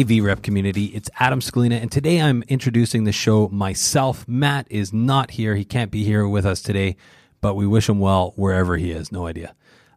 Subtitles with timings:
[0.00, 4.26] Hey, VREP community, it's Adam Scalina, and today I'm introducing the show myself.
[4.26, 5.56] Matt is not here.
[5.56, 6.96] He can't be here with us today,
[7.42, 9.12] but we wish him well wherever he is.
[9.12, 9.54] No idea.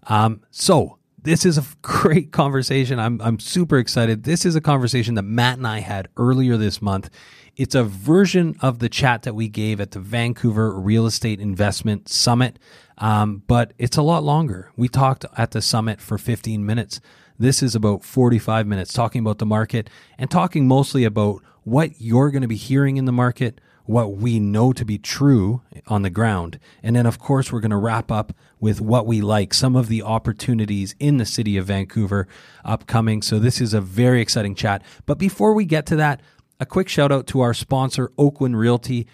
[0.07, 2.99] Um, so, this is a great conversation.
[2.99, 4.25] I'm, I'm super excited.
[4.25, 7.09] This is a conversation that Matt and I had earlier this month.
[7.55, 12.09] It's a version of the chat that we gave at the Vancouver Real Estate Investment
[12.09, 12.59] Summit,
[12.97, 14.69] um, but it's a lot longer.
[14.75, 16.99] We talked at the summit for 15 minutes.
[17.39, 22.31] This is about 45 minutes talking about the market and talking mostly about what you're
[22.31, 26.09] going to be hearing in the market, what we know to be true on the
[26.09, 26.59] ground.
[26.81, 29.87] And then, of course, we're going to wrap up with what we like, some of
[29.87, 32.27] the opportunities in the city of Vancouver
[32.63, 33.21] upcoming.
[33.21, 34.83] So, this is a very exciting chat.
[35.05, 36.21] But before we get to that,
[36.59, 39.07] a quick shout out to our sponsor, Oakwyn Realty.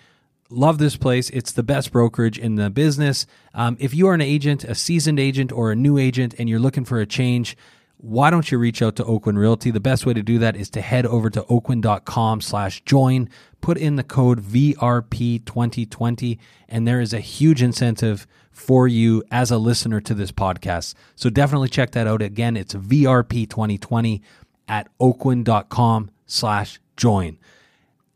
[0.52, 1.30] Love this place.
[1.30, 3.28] It's the best brokerage in the business.
[3.54, 6.60] Um, if you are an agent, a seasoned agent, or a new agent, and you're
[6.60, 7.56] looking for a change,
[8.02, 9.72] why don't you reach out to Oakwyn Realty?
[9.72, 13.28] The best way to do that is to head over to oakwyn.com slash join,
[13.60, 16.38] put in the code VRP2020,
[16.70, 20.94] and there is a huge incentive for you as a listener to this podcast.
[21.16, 22.22] So definitely check that out.
[22.22, 24.22] Again, it's VRP2020
[24.70, 27.38] at oakwyn.com slash join.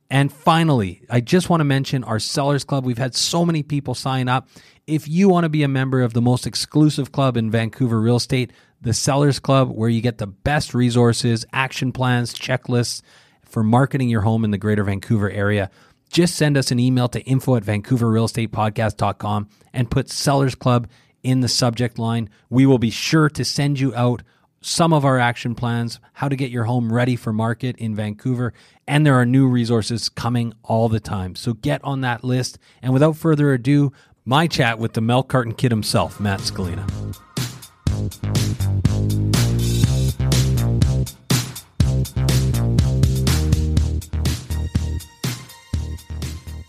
[0.10, 2.86] And finally, I just want to mention our Sellers Club.
[2.86, 4.48] We've had so many people sign up.
[4.86, 8.18] If you want to be a member of the most exclusive club in Vancouver real
[8.18, 8.52] estate,
[8.84, 13.02] the Sellers Club, where you get the best resources, action plans, checklists
[13.44, 15.70] for marketing your home in the greater Vancouver area.
[16.10, 20.88] Just send us an email to info at vancouverrealestatepodcast.com and put Sellers Club
[21.24, 22.30] in the subject line.
[22.50, 24.22] We will be sure to send you out
[24.60, 28.54] some of our action plans, how to get your home ready for market in Vancouver,
[28.88, 31.36] and there are new resources coming all the time.
[31.36, 32.60] So get on that list.
[32.82, 33.92] And without further ado,
[34.26, 36.88] my chat with the Mel carton kid himself, Matt Scalina.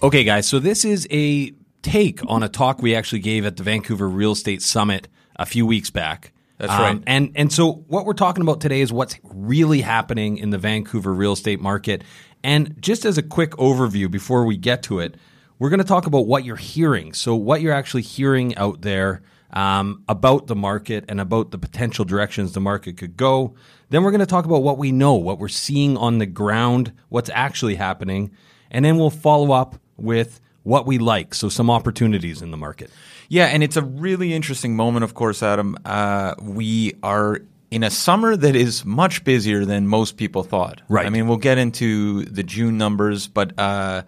[0.05, 3.62] Okay, guys, so this is a take on a talk we actually gave at the
[3.62, 6.35] Vancouver Real Estate Summit a few weeks back.
[6.59, 7.03] That's um, right.
[7.06, 11.15] And and so what we're talking about today is what's really happening in the Vancouver
[11.15, 12.05] real estate market.
[12.43, 15.17] And just as a quick overview before we get to it,
[15.59, 17.15] we're going to talk about what you're hearing.
[17.15, 19.23] So what you're actually hearing out there
[19.55, 23.55] um, about the market and about the potential directions the market could go.
[23.89, 26.93] Then we're going to talk about what we know, what we're seeing on the ground,
[27.09, 28.33] what's actually happening,
[28.71, 31.35] and then we'll follow up with what we like.
[31.35, 32.91] So some opportunities in the market.
[33.29, 35.77] Yeah, and it's a really interesting moment, of course, Adam.
[35.85, 37.41] Uh, we are
[37.71, 40.83] in a summer that is much busier than most people thought.
[40.89, 41.06] Right.
[41.06, 44.03] I mean, we'll get into the June numbers, but uh,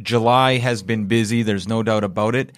[0.00, 1.42] July has been busy.
[1.42, 2.52] There's no doubt about it.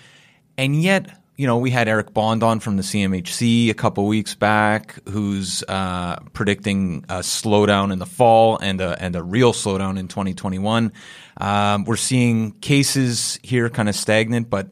[0.58, 4.34] And yet, you know, we had Eric Bond on from the CMHC a couple weeks
[4.34, 9.98] back, who's uh, predicting a slowdown in the fall and a, and a real slowdown
[9.98, 10.92] in 2021.
[11.38, 14.68] Um, we're seeing cases here kind of stagnant, but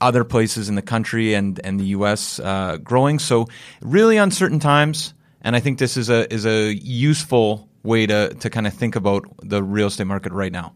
[0.00, 2.40] other places in the country and, and the U.S.
[2.40, 3.18] Uh, growing.
[3.18, 3.48] So
[3.82, 5.12] really uncertain times,
[5.42, 8.96] and I think this is a is a useful way to to kind of think
[8.96, 10.72] about the real estate market right now.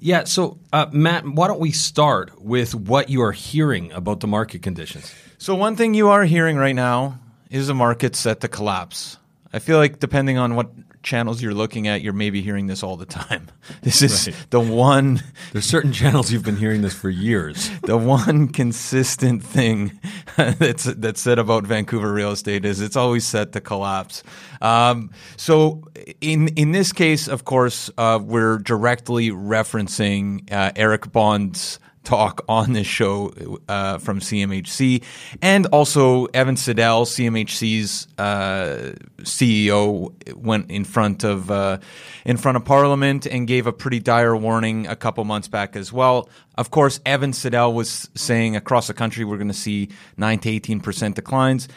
[0.00, 0.24] Yeah.
[0.24, 4.62] So, uh, Matt, why don't we start with what you are hearing about the market
[4.62, 5.14] conditions?
[5.36, 7.20] So one thing you are hearing right now
[7.50, 9.18] is the market set to collapse.
[9.52, 10.70] I feel like depending on what
[11.02, 13.48] channels you're looking at, you're maybe hearing this all the time.
[13.82, 14.36] This is Right.
[14.50, 17.70] the one There's certain channels you've been hearing this for years.
[17.82, 19.98] the one consistent thing
[20.36, 24.22] that's that's said about Vancouver real estate is it's always set to collapse.
[24.60, 25.82] Um, so
[26.20, 32.72] in in this case, of course, uh, we're directly referencing uh, Eric Bond's talk on
[32.72, 33.32] this show
[33.68, 35.02] uh, from CMHC,
[35.42, 41.78] and also Evan Siddall, CMHC's uh, CEO, went in front of uh,
[42.24, 45.92] in front of Parliament and gave a pretty dire warning a couple months back as
[45.92, 46.28] well.
[46.56, 50.50] Of course, Evan Siddall was saying across the country we're going to see nine to
[50.50, 51.68] eighteen percent declines.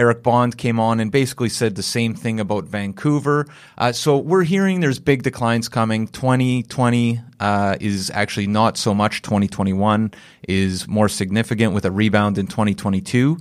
[0.00, 3.46] Eric Bond came on and basically said the same thing about Vancouver.
[3.76, 6.08] Uh, so we're hearing there's big declines coming.
[6.08, 9.20] 2020 uh, is actually not so much.
[9.20, 10.10] 2021
[10.48, 13.36] is more significant with a rebound in 2022.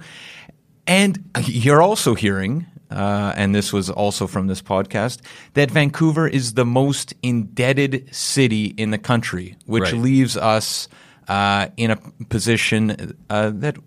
[0.86, 5.22] And you're also hearing, uh, and this was also from this podcast,
[5.54, 9.94] that Vancouver is the most indebted city in the country, which Right.
[9.94, 10.90] leaves us
[11.30, 11.96] uh, in a
[12.28, 13.78] position uh, that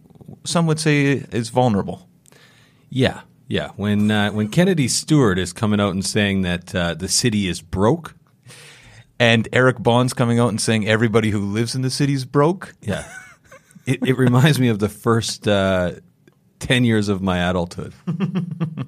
[0.45, 2.09] some would say is vulnerable.
[2.95, 3.71] Yeah, yeah.
[3.77, 7.63] When uh, when Kennedy Stewart is coming out and saying that uh, the city is
[7.63, 8.15] broke,
[9.19, 12.75] And Eric Bond's coming out and saying everybody who lives in the city is broke.
[12.83, 13.09] yeah,
[13.87, 15.93] it, it reminds me of the first uh,
[16.59, 17.95] ten years of my adulthood.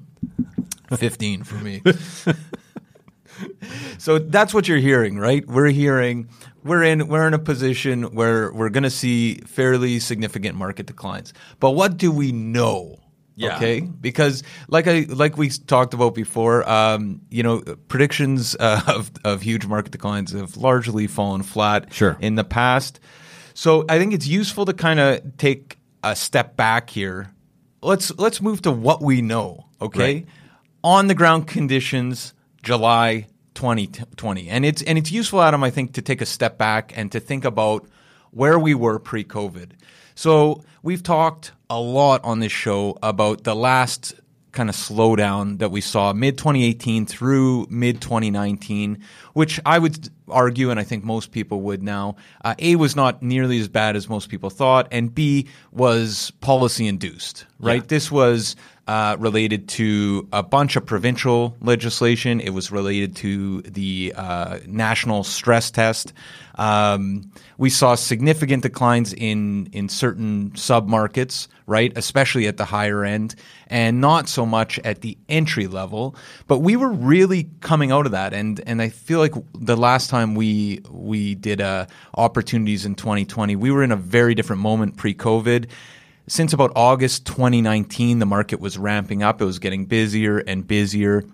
[0.98, 1.82] 15 for me.
[3.98, 5.46] so that's what you're hearing, right?
[5.48, 6.28] We're hearing
[6.62, 11.32] we're in we're in a position where we're going to see fairly significant market declines.
[11.58, 12.98] But what do we know?
[13.36, 13.56] Yeah.
[13.56, 19.10] Okay, because like I like we talked about before, um, you know, predictions uh, of
[19.24, 22.16] of huge market declines have largely fallen flat Sure.
[22.20, 23.00] in the past.
[23.54, 27.30] So I think it's useful to kind of take a step back here.
[27.82, 29.66] Let's let's move to what we know.
[29.82, 30.26] Okay, Right.
[30.84, 36.02] on the ground conditions, July 2020, and it's and it's useful, Adam, I think, to
[36.02, 37.86] take a step back and to think about
[38.30, 39.72] where we were pre-COVID.
[40.14, 44.14] So we've talked a lot on this show about the last
[44.52, 50.70] kind of slowdown that we saw mid 2018 through mid 2019, which I would argue,
[50.70, 54.08] and I think most people would now, uh, A, was not nearly as bad as
[54.08, 57.82] most people thought, and B, was policy induced, right?
[57.82, 57.86] Yeah.
[57.88, 58.54] This was
[58.86, 62.40] uh, related to a bunch of provincial legislation.
[62.40, 66.12] It was related to the uh, national stress test.
[66.56, 73.34] Um, we saw significant declines in in certain submarkets, right, especially at the higher end,
[73.68, 76.14] and not so much at the entry level.
[76.46, 80.10] But we were really coming out of that, and and I feel like the last
[80.10, 84.96] time we we did uh, opportunities in 2020, we were in a very different moment
[84.96, 85.68] pre-COVID
[86.26, 89.42] since about August 2019, the market was ramping up.
[89.42, 91.24] It was getting busier and busier.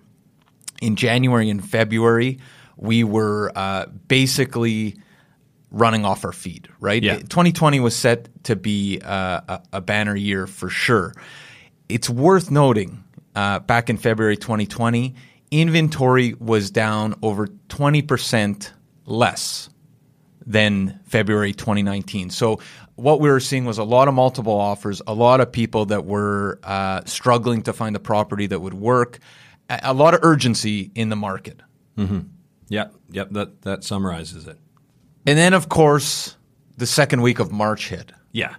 [0.81, 2.39] In January and February,
[2.75, 4.97] we were uh, basically
[5.69, 7.01] running off our feet, right?
[7.01, 7.17] Yeah.
[7.17, 11.13] 2020 was set to be uh, a, a banner year for sure.
[11.87, 13.03] It's worth noting
[13.35, 15.15] uh, back in February 2020,
[15.51, 18.71] inventory was down over 20%
[19.05, 19.69] less
[20.45, 22.29] than February 2019.
[22.29, 22.59] So
[23.01, 26.05] what we were seeing was a lot of multiple offers, a lot of people that
[26.05, 29.19] were uh, struggling to find a property that would work,
[29.69, 31.61] a, a lot of urgency in the market.
[32.69, 33.29] Yep, yep.
[33.31, 34.57] That that summarizes it.
[35.25, 36.37] And then, of course,
[36.77, 38.11] the second week of March hit.
[38.31, 38.55] Yeah.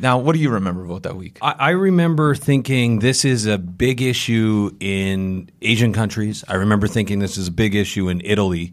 [0.00, 1.38] Now, what do you remember about that week?
[1.42, 6.44] I, I remember thinking this is a big issue in Asian countries.
[6.48, 8.72] I remember thinking this is a big issue in Italy.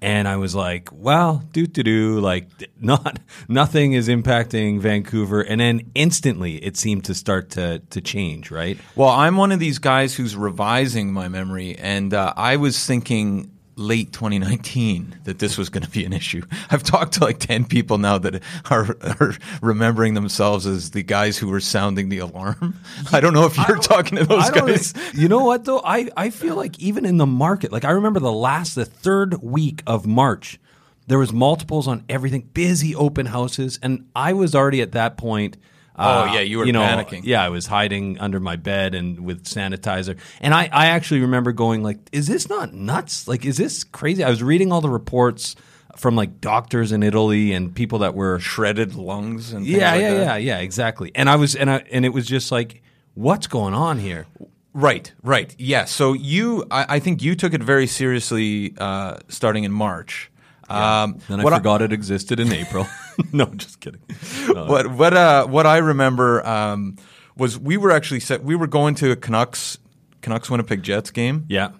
[0.00, 2.48] And I was like, well, do do do, like
[2.80, 5.40] not nothing is impacting Vancouver.
[5.40, 8.78] And then instantly it seemed to start to to change, right?
[8.96, 13.57] Well, I'm one of these guys who's revising my memory, and uh, I was thinking
[13.78, 16.42] late 2019 that this was going to be an issue.
[16.70, 21.38] I've talked to like 10 people now that are, are remembering themselves as the guys
[21.38, 22.78] who were sounding the alarm.
[23.12, 24.94] I don't know if you're talking to those guys.
[25.14, 25.80] You know what though?
[25.84, 29.42] I, I feel like even in the market, like I remember the last, the third
[29.42, 30.58] week of March,
[31.06, 35.56] there was multiples on everything, busy open houses, and I was already at that point.
[35.98, 37.22] Uh, Oh, yeah, you were you know, panicking.
[37.24, 40.18] Yeah, I was hiding under my bed and with sanitizer.
[40.40, 43.26] And I, I actually remember going like, "Is this not nuts?
[43.28, 45.56] Like, is this crazy?" I was reading all the reports
[45.96, 50.00] from like doctors in Italy and people that were Shredded lungs and things yeah, like
[50.00, 50.24] yeah, that.
[50.24, 51.10] yeah, yeah, exactly.
[51.14, 52.82] And I was, and I, and it was just like,
[53.14, 54.26] what's going on here?
[54.72, 55.52] Right, right.
[55.58, 55.86] Yeah.
[55.86, 60.30] So you, I, I think you took it very seriously uh, starting in March.
[60.68, 62.86] Um, Then I forgot it existed in April.
[63.32, 64.00] no, just kidding.
[64.48, 64.64] No.
[64.68, 66.96] what what uh, what I remember um,
[67.36, 68.42] was we were actually set.
[68.42, 69.78] We were going to a Canucks
[70.22, 71.46] Canucks Winnipeg Jets game.
[71.48, 71.70] Yeah,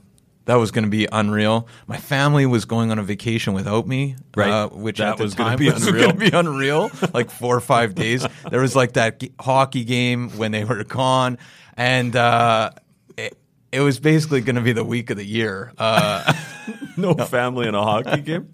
[0.44, 1.66] That was going to be unreal.
[1.88, 4.48] My family was going on a vacation without me, Right.
[4.50, 6.04] Uh, which That at the was time be was unreal.
[6.12, 6.90] going to be unreal.
[7.12, 8.24] like four or five days.
[8.50, 11.38] There was like that g- hockey game when they were gone,
[11.76, 12.70] and uh,
[13.16, 13.36] it,
[13.72, 15.72] it was basically going to be the week of the year.
[15.76, 16.32] Uh,
[16.96, 18.50] no family in a hockey game.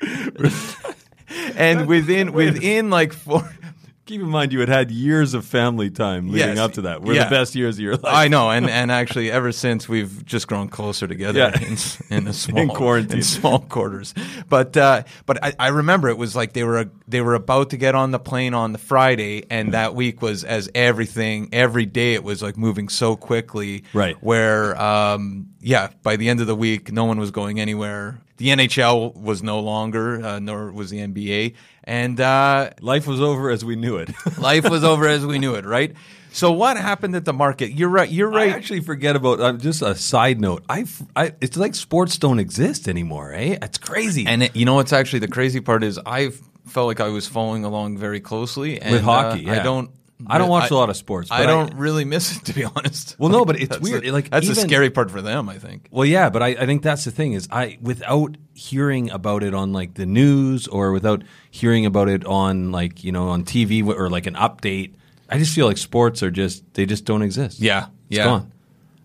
[1.56, 3.48] and within within like four.
[4.06, 6.58] Keep in mind, you had had years of family time leading Yes.
[6.58, 7.00] up to that.
[7.00, 7.24] Were Yeah.
[7.24, 8.12] the best years of your life.
[8.14, 11.58] I know, and, and actually, ever since we've just grown closer together Yeah.
[11.66, 13.16] in, s- in a small In quarantine.
[13.16, 14.12] in small quarters.
[14.50, 17.78] But uh, but I, I remember it was like they were they were about to
[17.78, 22.12] get on the plane on the Friday, and that week was as everything every day
[22.12, 23.84] it was like moving so quickly.
[23.94, 24.22] Right.
[24.22, 28.20] Where um, yeah, by the end of the week, no one was going anywhere.
[28.36, 31.54] The NHL was no longer, uh, nor was the NBA,
[31.84, 34.10] and uh, Life was over as we knew it.
[34.38, 35.64] life was over as we knew it.
[35.64, 35.94] Right.
[36.32, 37.70] So what happened at the market?
[37.70, 38.10] You're right.
[38.10, 38.52] You're right.
[38.52, 40.64] I actually forget about uh, just a side note.
[40.68, 43.32] I, I, it's like sports don't exist anymore.
[43.32, 44.26] Eh, it's crazy.
[44.26, 46.30] And it, you know what's actually the crazy part is I
[46.66, 49.90] felt like I was following along very closely and, With hockey, uh, I don't.
[50.26, 52.54] I don't watch a lot of sports, I but I- don't really miss it to
[52.54, 53.16] be honest.
[53.18, 55.48] Well, no, but it's weird, the- like, that's the scary part for them.
[55.48, 55.88] I think.
[55.90, 59.54] Well, yeah, but I, I think that's the thing is I without hearing about it
[59.54, 63.84] on like the news or without hearing about it on like you know on TV
[63.86, 64.94] or like an update,
[65.28, 67.60] I just feel like sports are just they just don't exist.
[67.60, 68.52] Yeah, It's yeah, gone.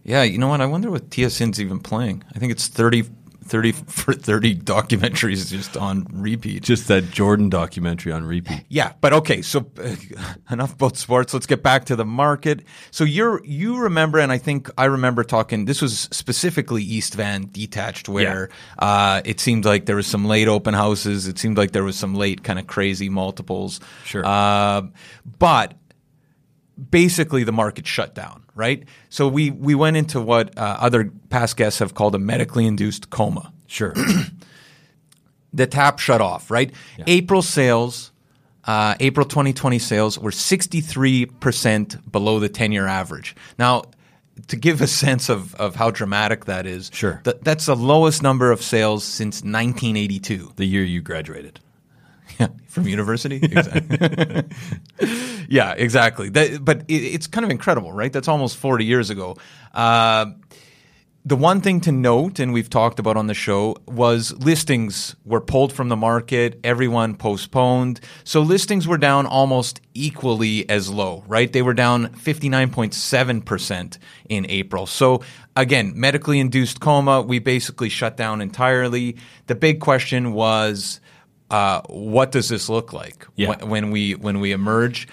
[0.03, 0.23] yeah.
[0.23, 0.61] You know what?
[0.61, 2.23] I wonder what TSN's even playing.
[2.35, 3.09] I think it's 30,
[3.49, 6.63] 30 for thirty documentaries just on repeat.
[6.63, 8.63] Just that Jordan documentary on repeat.
[8.69, 9.41] Yeah, but okay.
[9.41, 9.95] So uh,
[10.51, 11.33] enough about sports.
[11.33, 12.61] Let's get back to the market.
[12.91, 15.65] So you're you remember, and I think I remember talking.
[15.65, 20.47] This was specifically East Van detached, where uh, it seemed like there was some late
[20.47, 21.27] open houses.
[21.27, 23.79] It seemed like there was some late kind of crazy multiples.
[24.05, 24.25] Sure.
[24.25, 24.83] uh,
[25.37, 25.73] but
[26.89, 28.83] basically the market shut down, right?
[29.09, 33.09] So we we went into what uh, other past guests have called a medically induced
[33.09, 33.93] coma Sure.
[35.53, 36.71] the tap shut off, right?
[37.07, 38.11] April sales,
[38.65, 43.35] uh, April 2020 sales were 63% below the 10 year average.
[43.57, 43.83] Now,
[44.47, 47.21] to give a sense of, of how dramatic that is, Sure.
[47.23, 51.59] th- that's the lowest number of sales since 1982 the year you graduated.
[52.67, 53.37] from university.
[53.41, 54.43] Exactly.
[55.49, 56.29] yeah, exactly.
[56.29, 58.11] That, but it, it's kind of incredible, right?
[58.11, 59.37] That's almost 40 years ago.
[59.73, 60.27] Uh,
[61.25, 65.41] the one thing to note, and we've talked about on the show, was listings were
[65.41, 66.59] pulled from the market.
[66.63, 67.99] Everyone postponed.
[68.23, 71.51] So listings were down almost equally as low, right?
[71.51, 73.97] They were down 59.7%
[74.29, 74.87] in April.
[74.87, 75.21] So
[75.57, 79.17] again, medically induced coma, we basically shut down entirely.
[79.47, 81.01] The big question was,
[81.49, 83.49] uh, what does this look like Yeah.
[83.49, 85.07] when, when we when we emerge?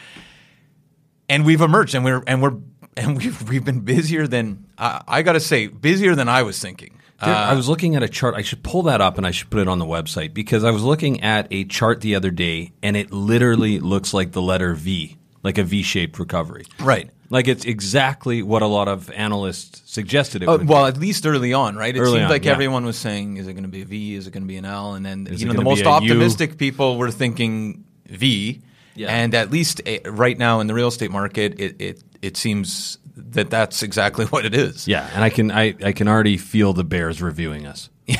[1.28, 2.54] and we've emerged and we're and we're
[2.96, 6.58] and we've we've been busier than I I got to say busier than I was
[6.60, 6.98] thinking.
[7.24, 8.34] There- Uh, I was looking at a chart.
[8.34, 10.70] I should pull that up and I should put it on the website because I
[10.70, 14.74] was looking at a chart the other day and it literally looks like the letter
[14.74, 15.16] V,
[15.46, 16.64] like a V-shaped recovery.
[16.80, 17.08] right.
[17.28, 21.52] Like it's exactly what a lot of analysts suggested it Uh, well, at least early
[21.52, 21.94] on, right?
[21.96, 22.52] It Early seemed on, like yeah.
[22.52, 24.14] everyone was saying, "Is it going to be a V?
[24.14, 25.88] Is it going to be an L?" And then Is you know the most be
[25.88, 25.96] a U?
[25.96, 28.62] optimistic people were thinking V.
[28.94, 29.08] Yeah.
[29.08, 32.98] And at least uh, right now in the real estate market, it it it seems
[33.16, 34.86] that that's exactly what it is.
[34.86, 37.90] yeah, and I can I, I can already feel the Bears reviewing us.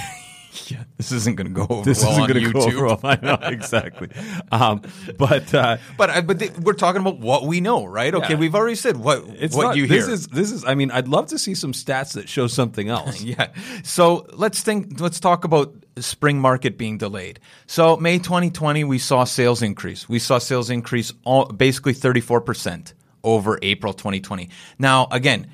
[0.70, 3.00] Yeah, this isn't going to go over This well isn't going to go over well.
[3.04, 4.08] I know exactly.
[4.50, 4.82] Um,
[5.16, 8.12] but uh, But I, but we're talking about what we know, right?
[8.14, 8.38] Okay, Yeah.
[8.38, 9.96] we've already said what it's what not, you hear.
[9.98, 10.64] This is this is.
[10.64, 13.22] I mean, I'd love to see some stats that show something else.
[13.22, 13.48] Yeah.
[13.84, 15.00] So let's think.
[15.00, 17.38] Let's talk about spring market being delayed.
[17.66, 20.08] So May 2020, we saw sales increase.
[20.08, 24.50] We saw sales increase all, basically 34 percent over April 2020.
[24.78, 25.48] Now again,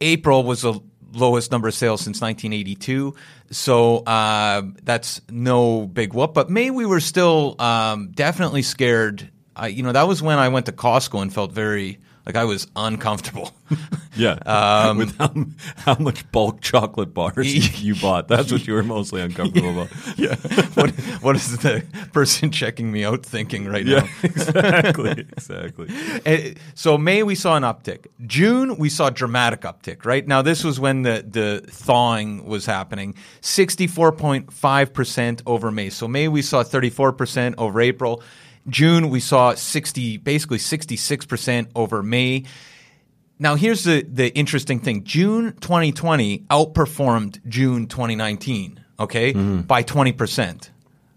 [0.00, 0.74] April was a
[1.12, 3.14] lowest number of sales since 1982.
[3.50, 6.34] So uh, that's no big whoop.
[6.34, 9.30] But May we were still um, definitely scared.
[9.68, 12.68] You know, that was when I went to Costco and felt very like I was
[12.76, 13.52] uncomfortable.
[14.16, 14.32] Yeah.
[14.46, 15.32] Um, With how,
[15.76, 18.26] how much bulk chocolate bars you bought.
[18.26, 19.92] That's what you were mostly uncomfortable about.
[20.18, 20.34] yeah.
[20.74, 24.08] what, what is the person checking me out thinking right now?
[24.24, 25.10] exactly.
[25.10, 25.86] Exactly.
[26.26, 28.06] Eh, so May we saw an uptick.
[28.26, 30.04] June we saw a dramatic uptick.
[30.04, 33.14] Right now, this was when the the thawing was happening.
[33.40, 35.90] Sixty four point five percent over May.
[35.90, 38.20] So May we saw thirty four percent over April.
[38.68, 42.44] June we saw sixty, basically sixty six percent over May.
[43.38, 45.04] Now here's the the interesting thing.
[45.04, 48.84] June 2020 outperformed June 2019.
[49.00, 49.60] Okay, mm-hmm.
[49.60, 50.70] by 20 percent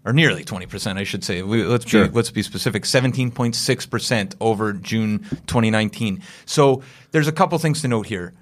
[0.04, 1.42] or nearly 20%, I should say.
[1.42, 2.08] We, let's Sure.
[2.08, 2.84] be let's be specific.
[2.84, 6.22] 17.6% over June 2019.
[6.44, 6.82] So
[7.12, 8.32] there's a couple things to note here.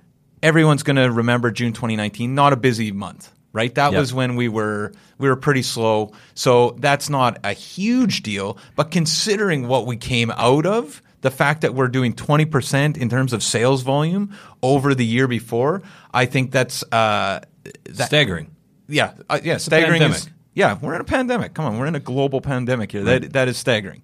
[0.42, 3.74] Everyone's going to remember June 2019, not a busy month, right?
[3.74, 4.00] That Yep.
[4.00, 6.12] was when we were we were pretty slow.
[6.34, 11.60] So that's not a huge deal, but considering what we came out of, the fact
[11.60, 15.82] that we're doing 20% in terms of sales volume over the year before,
[16.14, 17.40] I think that's uh,
[17.84, 18.50] that, Staggering.
[18.88, 20.00] yeah, uh, yeah, staggering.
[20.02, 21.52] Is, yeah, we're in a pandemic.
[21.54, 23.04] Come on, we're in a global pandemic here.
[23.04, 24.02] That that is staggering.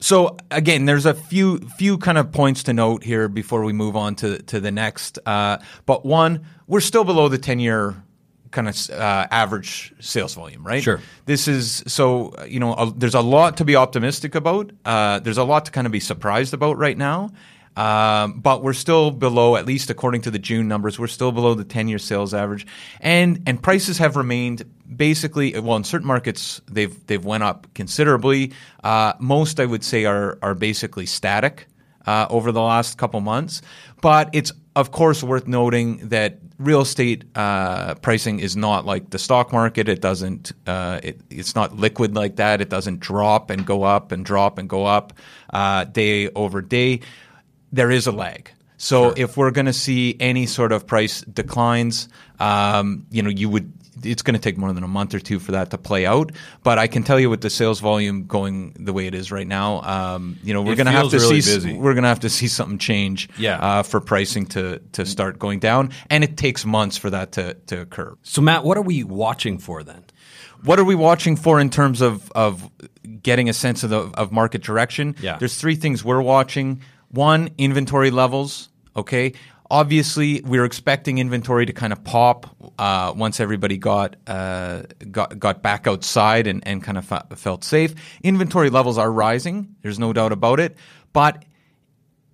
[0.00, 3.96] So again, there's a few few kind of points to note here before we move
[3.96, 5.18] on to to the next.
[5.26, 7.96] Uh, but one, we're still below the ten year
[8.50, 10.82] kind of uh, average sales volume, right?
[10.82, 11.00] Sure.
[11.26, 14.70] This is so you know a, there's a lot to be optimistic about.
[14.84, 17.30] Uh, there's a lot to kind of be surprised about right now.
[17.76, 21.54] Um, but we're still below, at least according to the June numbers, we're still below
[21.54, 22.66] the 10-year sales average,
[23.00, 24.64] and and prices have remained
[24.96, 28.52] basically well in certain markets they've they've went up considerably.
[28.82, 31.68] Uh, most I would say are are basically static
[32.08, 33.60] uh, over the last couple months,
[34.00, 39.18] but it's of course worth noting that real estate uh, pricing is not like the
[39.18, 39.90] stock market.
[39.90, 40.52] It doesn't.
[40.66, 42.62] Uh, it, it's not liquid like that.
[42.62, 45.12] It doesn't drop and go up and drop and go up
[45.52, 47.00] uh, day over day.
[47.72, 48.52] There is a lag.
[48.78, 52.08] So if we're going to see any sort of price declines,
[52.40, 53.72] um, you know, you would.
[54.04, 56.30] It's going to take more than a month or two for that to play out.
[56.62, 59.46] But I can tell you, with the sales volume going the way it is right
[59.46, 61.56] now, um, you know, we're going to have to really see.
[61.56, 61.72] busy.
[61.74, 63.28] We're going to have to see something change.
[63.36, 63.58] Yeah.
[63.58, 67.54] Uh, for pricing to to start going down, and it takes months for that to
[67.66, 68.16] to occur.
[68.22, 70.04] So, Matt, what are we watching for then?
[70.62, 72.70] What are we watching for in terms of of
[73.20, 75.16] getting a sense of the of market direction?
[75.20, 75.38] Yeah.
[75.38, 76.82] There's three things we're watching.
[77.10, 78.68] One, inventory levels.
[78.98, 79.32] Okay.
[79.70, 85.38] Obviously, we are expecting inventory to kind of pop uh, once everybody got uh, got
[85.38, 87.94] got back outside and, and kind of fe- felt safe.
[88.22, 89.76] Inventory levels are rising.
[89.82, 90.78] There's no doubt about it.
[91.12, 91.44] But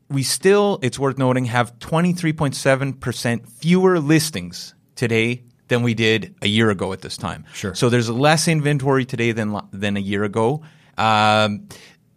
[0.09, 6.71] we still, it's worth noting, have 23.7% fewer listings today than we did a year
[6.71, 7.47] ago at this time.
[7.53, 7.75] Sure.
[7.75, 10.63] So there's less inventory today than than a year ago.
[10.97, 11.69] Um,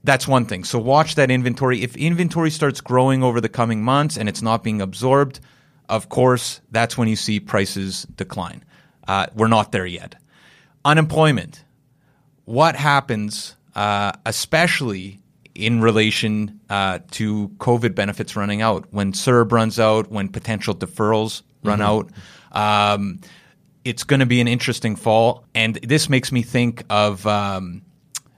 [0.08, 0.63] that's one thing.
[0.63, 1.84] So watch that inventory.
[1.84, 5.41] If inventory starts growing over the coming months and it's not being absorbed,
[5.89, 8.63] of course, that's when you see prices decline.
[9.06, 10.15] Uh, we're not there yet.
[10.86, 11.65] Unemployment
[12.46, 15.20] what happens, uh, especially
[15.54, 21.41] in relation uh, to COVID benefits running out, when CERB runs out, when potential deferrals
[21.63, 22.10] run out.
[22.54, 23.20] Um,
[23.84, 25.43] it's going to be an interesting fall.
[25.54, 27.82] And this makes me think of um,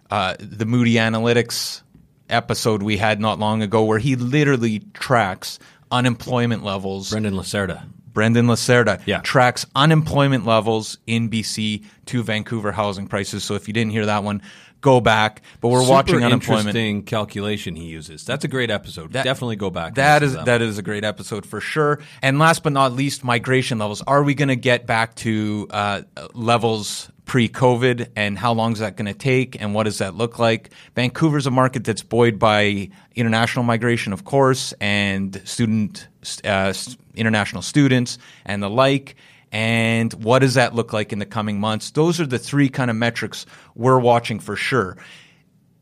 [0.10, 1.82] uh, the Moody Analytics
[2.30, 5.60] episode we had not long ago, where he literally tracks
[5.92, 7.84] unemployment levels Brendan LaCerda.
[8.14, 9.22] Brendan LaCerda Yeah.
[9.22, 13.44] tracks unemployment levels in BC to Vancouver housing prices.
[13.44, 14.42] So if you didn't hear that one,
[14.82, 15.42] go back.
[15.62, 16.68] But we're Super watching unemployment.
[16.70, 18.26] Interesting calculation he uses.
[18.26, 19.12] That's a great episode.
[19.12, 19.96] Definitely go back.
[19.96, 22.00] That is to that is a great episode for sure.
[22.22, 24.02] And last but not least, migration levels.
[24.02, 26.02] Are we going to get back to uh,
[26.34, 30.40] levels pre-COVID, and how long is that going to take, and what does that look
[30.40, 30.72] like?
[30.96, 36.08] Vancouver's a market that's buoyed by international migration, of course, and student
[36.44, 36.74] uh,
[37.14, 39.16] international students and the like.
[39.52, 41.92] And what does that look like in the coming months?
[41.92, 44.98] Those are the three kind of metrics we're watching for sure.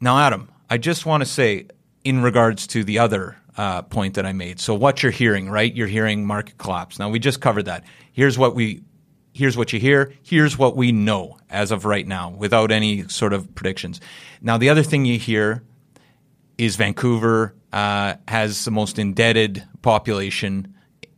[0.01, 1.67] Now, Adam, I just want to say
[2.03, 4.59] in regards to the other uh, point that I made.
[4.59, 5.73] So, what you're hearing, right?
[5.73, 6.99] You're hearing market collapse.
[6.99, 7.85] Now, we just covered that.
[8.11, 8.83] Here's what we.
[9.37, 10.13] Here's what you hear.
[10.23, 14.01] Here's what we know as of right now, without any sort of predictions.
[14.41, 15.63] Now, the other thing you hear
[16.57, 20.73] is Vancouver uh, has the most indebted population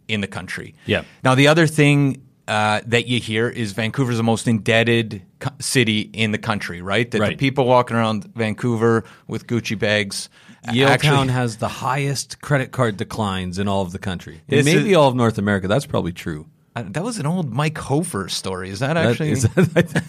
[0.10, 0.76] in the country.
[0.86, 1.06] Yep.
[1.24, 6.02] Now, the other thing uh, that you hear is Vancouver's the most indebted co- city
[6.12, 7.10] in the country, right?
[7.12, 10.30] That the people walking around Vancouver with Gucci bags
[10.68, 14.42] Yaletown Actually- has the highest credit card declines in all of the country.
[14.48, 15.68] It is- all of North America.
[15.68, 16.48] That's probably true.
[16.76, 18.70] Uh, that was an old Mike Hofer story.
[18.70, 19.32] Is that That- actually?
[19.32, 20.06] is that-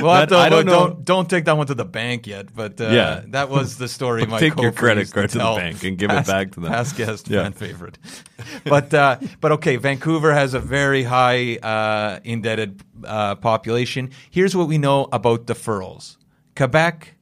[0.00, 0.72] well, I that- don't, I don't know.
[0.88, 2.54] Don't, don't take that one to the bank yet.
[2.54, 3.22] But uh, Yeah.
[3.28, 4.24] that was the story.
[4.24, 6.70] Mike Take your credit card to the bank and give it back to them.
[6.70, 7.42] Past guest, Yeah.
[7.42, 7.98] fan favorite.
[8.64, 14.10] but uh, but okay, Vancouver has a very high uh, indebted uh, population.
[14.30, 16.16] Here's what we know about deferrals.
[16.56, 17.14] Quebec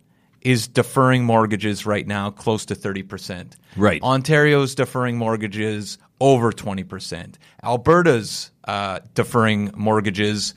[0.43, 3.53] is deferring mortgages right now close to 30%.
[3.77, 4.03] Right.
[4.03, 7.35] Ontario's deferring mortgages over 20%.
[7.63, 10.55] Alberta's uh, deferring mortgages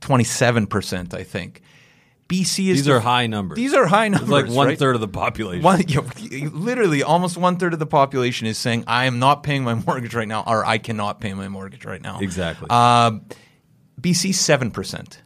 [0.00, 1.62] 27%, I think.
[2.28, 3.56] BC is These are def- high numbers.
[3.56, 4.30] These are high It's numbers.
[4.30, 4.78] like one right?
[4.78, 5.62] third of the population.
[5.62, 9.62] One, you- literally, almost one third of the population is saying, "I am not paying
[9.62, 12.68] my mortgage right now," or "I cannot pay my mortgage right now." Exactly.
[12.68, 13.22] Um,
[14.00, 15.22] BC seven percent.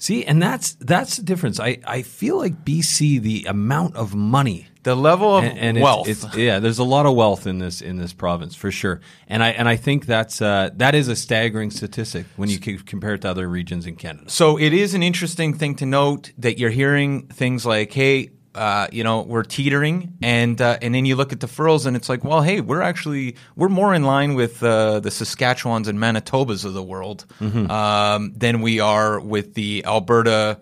[0.00, 1.60] See, and that's that's the difference.
[1.60, 5.84] I, I feel like BC, the amount of money The level of and, and it's-
[5.84, 6.08] wealth.
[6.08, 9.42] It's, yeah, there's a lot of wealth in this in this province for sure, and
[9.44, 13.12] I and I think that's uh, that is a staggering statistic when you c- compare
[13.14, 14.30] it to other regions in Canada.
[14.30, 18.88] So it is an interesting thing to note that you're hearing things like, "Hey, uh,
[18.90, 22.24] you know, we're teetering," and uh, and then you look at deferrals, and it's like,
[22.24, 26.74] "Well, hey, we're actually we're more in line with uh, the Saskatchewans and Manitobas of
[26.74, 27.26] the world
[27.70, 30.58] um, than we are with the Alberta,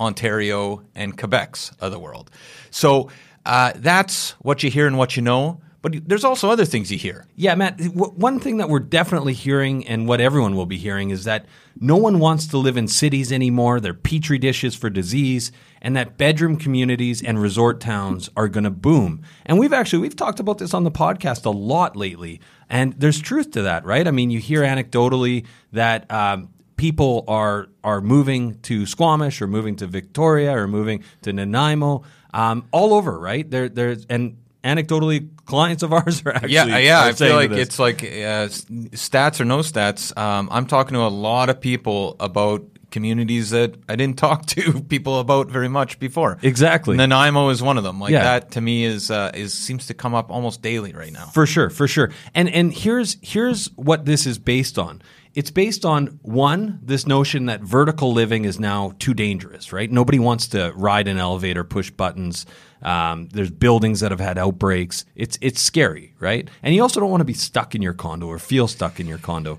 [0.00, 2.30] Ontario, and Quebec's of the world."
[2.70, 3.10] So
[3.46, 5.60] uh, that's what you hear and what you know.
[5.88, 7.26] But there's also other things you hear.
[7.34, 7.80] Yeah, Matt.
[7.94, 11.46] One thing that we're definitely hearing, and what everyone will be hearing, is that
[11.80, 13.80] no one wants to live in cities anymore.
[13.80, 18.70] They're petri dishes for disease, and that bedroom communities and resort towns are going to
[18.70, 19.22] boom.
[19.46, 23.20] And we've actually we've talked about this on the podcast a lot lately, and there's
[23.20, 24.06] truth to that, right?
[24.06, 26.10] I mean, you hear anecdotally that.
[26.10, 32.04] Um, People are are moving to Squamish or moving to Victoria or moving to Nanaimo,
[32.32, 33.50] um, all over, right?
[33.50, 34.36] There, there's and
[34.68, 37.04] anecdotally, clients of ours are actually Yeah, yeah.
[37.04, 40.16] I feel like it's like uh, stats or no stats.
[40.16, 44.80] Um, I'm talking to a lot of people about communities that I didn't talk to
[44.82, 46.38] people about very much before.
[46.42, 46.96] Exactly.
[46.96, 48.00] Nanaimo is one of them.
[48.00, 48.22] Like Yeah.
[48.24, 51.26] that to me is uh, is seems to come up almost daily right now.
[51.26, 52.10] For sure, for sure.
[52.34, 55.02] And and here's here's what this is based on.
[55.34, 59.88] It's based on one, this notion that vertical living is now too dangerous, right?
[59.92, 62.44] Nobody wants to ride an elevator, push buttons.
[62.82, 65.04] Um, there's buildings that have had outbreaks.
[65.16, 66.48] It's it's scary, right?
[66.62, 69.06] And you also don't want to be stuck in your condo or feel stuck in
[69.06, 69.58] your condo.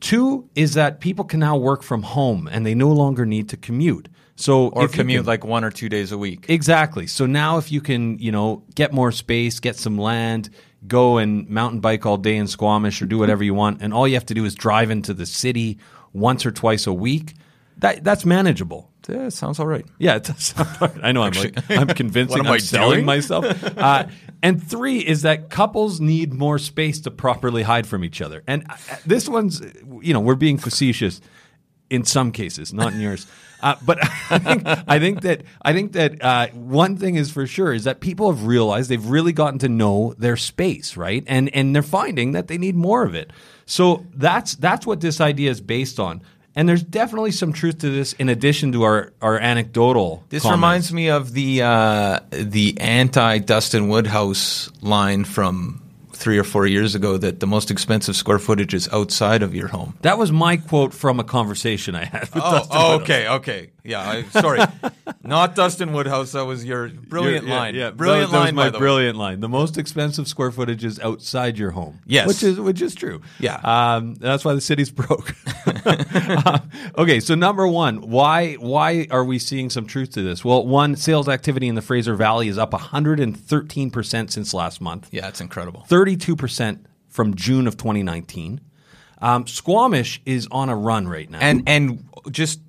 [0.00, 3.56] Two is that people can now work from home and they no longer need to
[3.56, 4.08] commute.
[4.34, 6.46] So Or commute can- like one or two days a week.
[6.48, 7.06] Exactly.
[7.06, 10.50] So now if you can, you know, get more space, get some land,
[10.88, 14.08] go and mountain bike all day in Squamish or do whatever you want, and all
[14.08, 15.78] you have to do is drive into the city
[16.12, 17.34] once or twice a week,
[17.78, 18.90] that that's manageable.
[19.08, 19.84] Yeah, it sounds all right.
[19.98, 20.90] Yeah, it does sound right.
[21.02, 23.06] I know I'm like I'm convincing What am I'm I selling doing?
[23.06, 23.44] myself.
[23.82, 24.06] Uh,
[24.42, 28.42] and three is that couples need more space to properly hide from each other.
[28.46, 29.60] And uh, this one's,
[30.00, 31.20] you know, we're being facetious
[31.90, 33.26] in some cases, not in yours.
[33.62, 33.98] Uh, but
[34.30, 37.84] I think, I think that I think that uh, one thing is for sure is
[37.84, 41.22] that people have realized they've really gotten to know their space, right?
[41.26, 43.30] And and they're finding that they need more of it.
[43.66, 46.22] So that's that's what this idea is based on.
[46.54, 50.22] And there's definitely some truth to this in addition to our, our anecdotal.
[50.28, 50.56] This comments.
[50.56, 55.78] reminds me of the uh, the anti Dustin Woodhouse line from
[56.12, 59.68] three or four years ago that the most expensive square footage is outside of your
[59.68, 59.96] home.
[60.02, 63.02] That was my quote from a conversation I had with Oh, Dustin oh, Woodhouse.
[63.02, 63.70] okay, okay.
[63.84, 64.60] Yeah, I, sorry.
[65.24, 66.32] Not Dustin Woodhouse.
[66.32, 67.74] That was your brilliant Yeah, line.
[67.74, 68.78] Yeah, Brilliant that, that line, was my the way.
[68.78, 69.40] brilliant line.
[69.40, 71.98] The most expensive square footage is outside your home.
[72.06, 72.28] Yes.
[72.28, 73.22] which is which is true.
[73.40, 73.56] Yeah.
[73.64, 75.34] um, that's why the city's broke.
[75.84, 76.58] Uh,
[76.96, 80.44] okay, so number one, why why are we seeing some truth to this?
[80.44, 85.08] Well, one, sales activity in the Fraser Valley is up 113 percent since last month.
[85.10, 85.84] Yeah, it's incredible.
[85.88, 88.60] 32 percent from June of 2019.
[89.20, 91.38] Um, Squamish is on a run right now.
[91.40, 92.60] And and just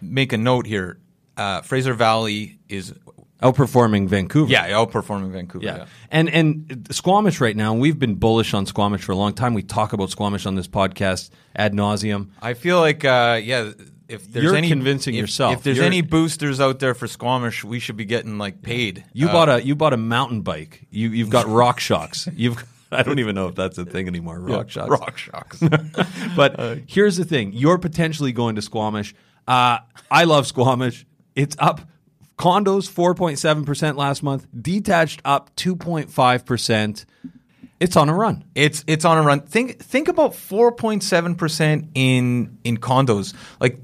[0.00, 0.98] make a note here,
[1.36, 2.94] uh, Fraser Valley is
[3.42, 4.50] outperforming Vancouver.
[4.50, 5.64] yeah outperforming Vancouver.
[5.64, 5.76] Yeah.
[5.78, 5.86] Yeah.
[6.10, 9.54] And and Squamish right now, we've been bullish on Squamish for a long time.
[9.54, 12.28] We talk about Squamish on this podcast ad nauseum.
[12.40, 13.72] I feel like uh, yeah.
[14.06, 15.54] If there's You're any convincing if- yourself.
[15.54, 19.02] If there's any boosters out there for Squamish, we should be getting like paid.
[19.14, 20.86] You Uh, bought a you bought a mountain bike.
[20.90, 22.30] You you've got RockShox.
[22.36, 24.38] You've I don't even know if that's a thing anymore.
[24.38, 24.88] RockShox.
[24.88, 25.60] rock shocks.
[26.36, 29.14] But here's the thing: you're potentially going to Squamish.
[29.46, 29.78] Uh,
[30.10, 31.06] I love Squamish.
[31.34, 31.80] It's up.
[32.38, 34.46] Condos 4.7 percent last month.
[34.60, 37.06] Detached up 2.5 percent.
[37.80, 38.44] It's on a run.
[38.54, 39.40] It's it's on a run.
[39.42, 43.34] Think think about four point seven percent in in condos.
[43.60, 43.78] Like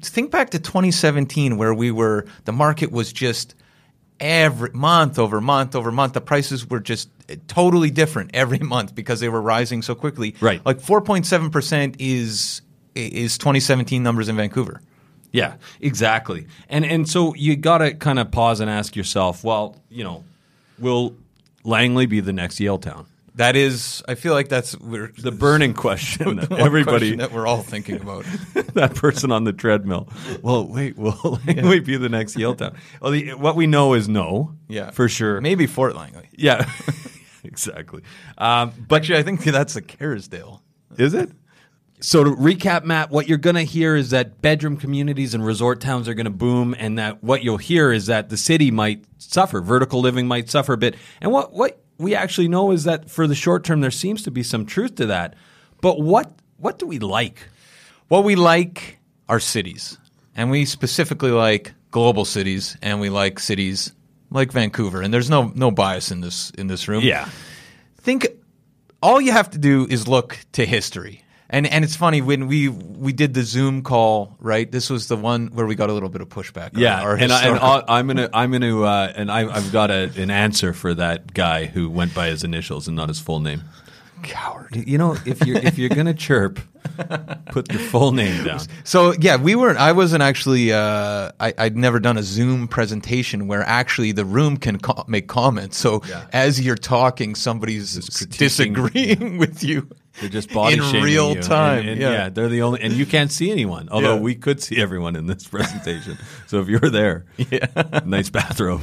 [0.00, 3.54] think back to 2017 where we were the market was just
[4.20, 6.14] every month over month over month.
[6.14, 7.10] The prices were just
[7.48, 10.34] totally different every month because they were rising so quickly.
[10.40, 10.64] Right.
[10.64, 12.62] Like 4.7 percent is
[12.94, 14.80] is 2017 numbers in Vancouver.
[15.36, 16.46] Yeah, exactly.
[16.70, 20.24] And and so you got to kind of pause and ask yourself, well, you know,
[20.78, 21.14] will
[21.62, 23.04] Langley be the next Yaletown?
[23.34, 27.46] That is, I feel like that's we're, The burning question that everybody question that we're
[27.46, 28.24] all thinking about.
[28.72, 30.08] that person on the treadmill.
[30.40, 32.74] Well, wait, will Langley be the next Yaletown?
[33.02, 34.54] Well, the, what we know is no.
[34.68, 35.42] yeah, for sure.
[35.42, 36.30] Maybe Fort Langley.
[36.32, 36.66] Yeah,
[37.44, 38.00] exactly.
[38.38, 40.60] Um, But actually, I think that's the Kerrisdale.
[40.96, 41.30] Is it?
[42.00, 45.80] So to recap, Matt, what you're going to hear is that bedroom communities and resort
[45.80, 49.04] towns are going to boom, and that what you'll hear is that the city might
[49.18, 50.94] suffer, vertical living might suffer a bit.
[51.20, 54.30] And what what we actually know is that for the short term, there seems to
[54.30, 55.34] be some truth to that.
[55.80, 57.40] But what what do we like?
[58.08, 59.96] What we like are cities,
[60.34, 63.92] and we specifically like global cities, and we like cities
[64.30, 65.00] like Vancouver.
[65.00, 67.02] And there's no no bias in this in this room.
[67.02, 67.28] Yeah,
[67.96, 68.26] think
[69.02, 71.22] all you have to do is look to history.
[71.48, 74.70] And and it's funny when we we did the Zoom call, right?
[74.70, 76.70] This was the one where we got a little bit of pushback.
[76.76, 79.90] Yeah, our and, I, and I'll- I'm gonna, I'm gonna, uh, and I, I've got
[79.92, 83.38] a, an answer for that guy who went by his initials and not his full
[83.38, 83.62] name.
[84.24, 84.74] coward.
[84.74, 86.58] You know, if you're if you're gonna chirp,
[87.52, 88.60] put your full name down.
[88.82, 89.78] So yeah, we weren't.
[89.78, 90.72] I wasn't actually.
[90.72, 95.28] Uh, I, I'd never done a Zoom presentation where actually the room can co- make
[95.28, 95.76] comments.
[95.76, 97.94] So as you're talking, somebody's
[98.26, 99.88] disagreeing with you.
[100.20, 101.42] They're just body in shaming real you.
[101.42, 101.80] time.
[101.80, 102.28] And- and, yeah.
[102.30, 103.88] they're the only, and you can't see anyone.
[103.90, 104.20] Although Yeah.
[104.20, 106.16] we could see everyone in this presentation.
[106.46, 107.66] so if you were there, yeah.
[108.04, 108.80] nice bathrobe.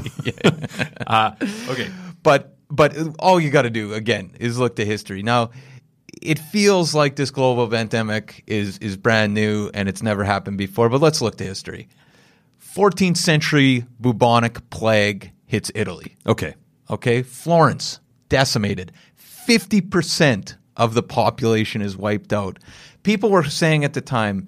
[1.07, 1.31] uh,
[1.69, 1.89] okay,
[2.23, 5.21] But but all you got to do again is look to history.
[5.23, 5.51] Now,
[6.21, 10.89] it feels like this global pandemic is is brand new and it's never happened before.
[10.89, 11.87] But let's look to history.
[12.75, 16.15] 14th century bubonic plague hits Italy.
[16.25, 16.55] okay,
[16.89, 18.91] Okay, Florence decimated.
[19.47, 22.59] 50% of the population is wiped out.
[23.03, 24.47] People were saying at the time,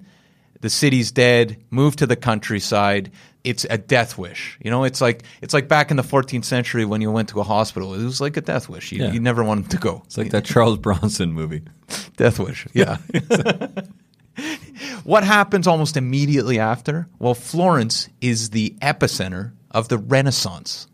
[0.60, 3.10] the city's dead, move to the countryside.
[3.44, 4.58] It's a death wish.
[4.62, 7.40] You know, it's like it's like back in the 14th century when you went to
[7.40, 7.94] a hospital.
[7.94, 8.90] It was like a death wish.
[8.90, 9.12] You, Yeah.
[9.12, 10.02] you never wanted to go.
[10.06, 11.62] it's like that Charles Bronson movie.
[12.16, 12.66] Death wish.
[12.72, 12.96] Yeah.
[15.04, 17.06] what happens almost immediately after?
[17.18, 20.88] Well, Florence is the epicenter of the Renaissance.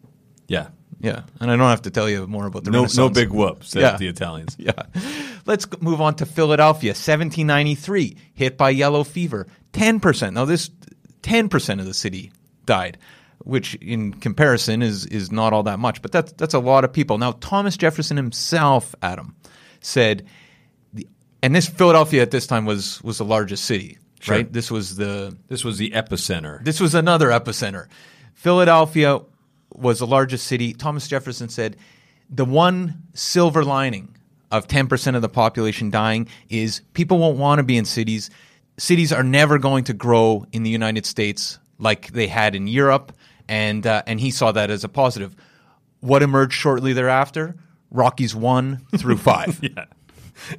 [0.49, 0.69] Yeah,
[1.03, 2.97] Yeah, and I don't have to tell you more about the no, Renaissance.
[2.99, 3.97] no big whoop, said Yeah.
[3.97, 4.57] the Italians.
[4.59, 4.73] Yeah.
[5.45, 9.49] Let's move on to Philadelphia, 1793, hit by yellow fever.
[9.73, 10.35] 10%.
[10.35, 10.71] Now, this
[11.23, 12.31] 10% of the city
[12.67, 12.99] died,
[13.45, 16.93] which in comparison is, is not all that much, but that's, that's a lot of
[16.93, 17.19] people.
[17.19, 19.35] Now, Thomas Jefferson himself, Adam,
[19.81, 20.25] said,
[20.93, 21.09] the,
[21.43, 24.37] and this Philadelphia at this time was, was the largest city, Sure.
[24.37, 24.53] right?
[24.53, 26.63] This was the This was the epicenter.
[26.65, 27.89] this was another epicenter.
[28.35, 29.19] Philadelphia
[29.75, 30.73] was the largest city.
[30.73, 31.77] Thomas Jefferson said
[32.29, 34.15] the one silver lining
[34.51, 38.31] of 10% of the population dying is people won't want to be in cities.
[38.79, 43.13] Cities are never going to grow in the United States like they had in Europe,
[43.49, 45.35] and uh, and he saw that as a positive.
[46.01, 47.57] What emerged shortly thereafter?
[47.91, 49.59] Rockies one through five.
[49.63, 49.87] yeah,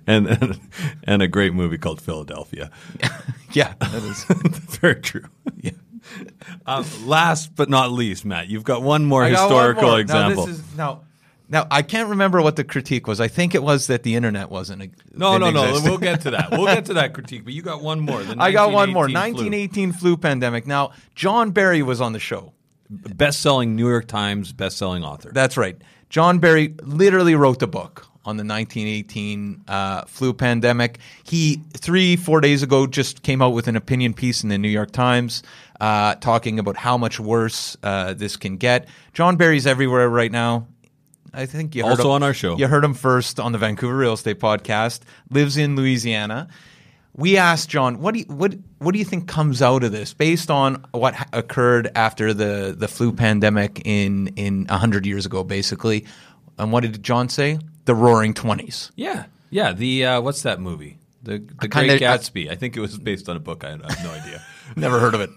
[0.05, 0.59] and, and
[1.03, 2.69] and a great movie called Philadelphia.
[3.51, 4.23] yeah, that is.
[4.79, 5.25] Very true.
[5.61, 5.71] Yeah.
[6.65, 9.99] Um, last but not least, Matt, you've got one more I got one historical more.
[9.99, 10.45] example.
[10.45, 11.01] Now, this is, now,
[11.49, 13.19] now, I can't remember what the critique was.
[13.19, 14.81] I think it was that the internet wasn't.
[14.83, 15.63] a- no, no, didn't no.
[15.69, 15.83] exist.
[15.85, 16.51] We'll get to that.
[16.51, 17.43] We'll get to that critique.
[17.43, 18.23] But you got one more.
[18.23, 19.03] The I got one more.
[19.03, 20.65] 1918 1918 flu pandemic.
[20.67, 22.53] Now, John Barry was on the show.
[22.89, 25.31] best-selling New York Times best-selling author.
[25.33, 25.77] That's right.
[26.09, 30.99] John Barry literally wrote the book on the 1918 uh, flu pandemic.
[31.23, 34.69] He three, four days ago just came out with an opinion piece in the New
[34.69, 35.43] York Times
[35.81, 38.87] uh, talking about how much worse uh, this can get.
[39.13, 40.67] John Barry's everywhere right now.
[41.33, 42.57] I think you heard Also him- on our show.
[42.57, 45.01] You heard him first on the Vancouver Real Estate Podcast.
[45.29, 46.47] Lives in Louisiana.
[47.15, 50.13] We asked John, what do you, what what do you think comes out of this,
[50.15, 55.43] based on what ha- occurred after the, the flu pandemic in in hundred years ago,
[55.43, 56.05] basically?
[56.57, 57.59] And what did John say?
[57.85, 58.91] The Roaring Twenties.
[58.95, 59.73] yeah, yeah.
[59.73, 60.97] The uh, what's that movie?
[61.23, 62.49] The the kinda- Great Gatsby.
[62.49, 63.63] I think it was based on a book.
[63.63, 64.41] I have no idea.
[64.75, 65.29] Never heard of it.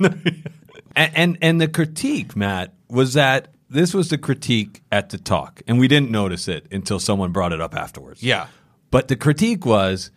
[0.94, 5.60] and, and and the critique, Matt, was that this was the critique at the talk,
[5.66, 8.22] and we didn't notice it until someone brought it up afterwards.
[8.22, 8.46] yeah.
[8.92, 10.10] But the critique was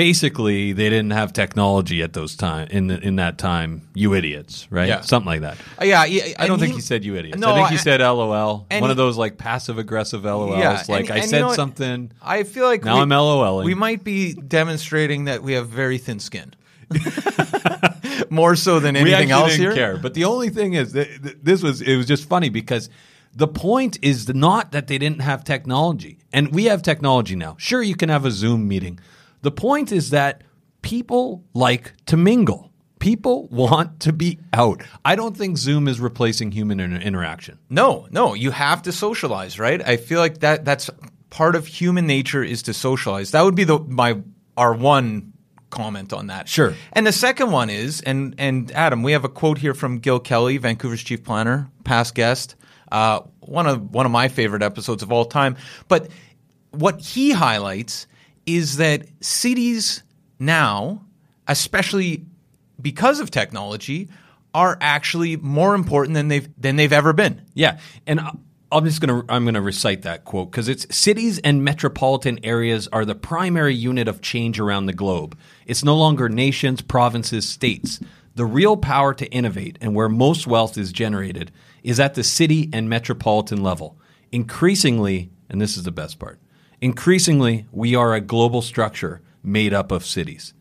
[0.00, 3.82] basically they didn't have technology at those time in the, in that time.
[3.92, 4.88] You idiots, right?
[4.88, 5.02] Yeah.
[5.02, 5.58] Something like that.
[5.78, 6.32] Uh, yeah, yeah.
[6.38, 7.38] I don't think he, said you idiots.
[7.38, 8.64] No, I think he said LOL.
[8.70, 10.58] One he- of those like passive aggressive LOLs.
[10.58, 12.12] Yeah, like and- I and you said know something.
[12.22, 13.64] I feel like Now we, I'm LOLing.
[13.64, 16.54] We might be demonstrating that we have very thin skin.
[18.30, 19.74] more so than anything else here.
[19.74, 19.98] care.
[19.98, 22.88] But the only thing is, th- this was it was just funny because
[23.34, 27.56] the point is not that they didn't have technology, and we have technology now.
[27.58, 28.98] Sure, you can have a Zoom meeting.
[29.42, 30.42] The point is that
[30.82, 32.70] people like to mingle.
[32.98, 34.82] People want to be out.
[35.04, 37.58] I don't think Zoom is replacing human inter- interaction.
[37.70, 39.80] No, no, you have to socialize, right?
[39.86, 40.90] I feel like that that's
[41.30, 43.30] part of human nature is to socialize.
[43.30, 44.20] That would be the my
[44.56, 45.32] our one
[45.70, 46.48] comment on that.
[46.48, 46.74] Sure.
[46.92, 50.20] And the second one is, and and Adam, we have a quote here from Gil
[50.20, 52.56] Kelley, Vancouver's chief planner, past guest,
[52.92, 55.56] uh, one of one of my favorite episodes of all time.
[55.88, 56.08] But
[56.72, 58.06] what he highlights
[58.46, 60.02] is that cities
[60.38, 61.04] now,
[61.46, 62.24] especially
[62.80, 64.08] because of technology,
[64.54, 67.42] are actually more important than they've than they've ever been.
[67.54, 68.20] Yeah, and
[68.72, 73.04] I'm just gonna I'm gonna recite that quote because it's cities and metropolitan areas are
[73.04, 75.36] the primary unit of change around the globe.
[75.66, 78.00] It's no longer nations, provinces, states.
[78.36, 81.50] The real power to innovate and where most wealth is generated
[81.82, 83.98] is at the city and metropolitan level.
[84.30, 86.38] Increasingly, and this is the best part,
[86.80, 90.54] increasingly we are a global structure made up of cities.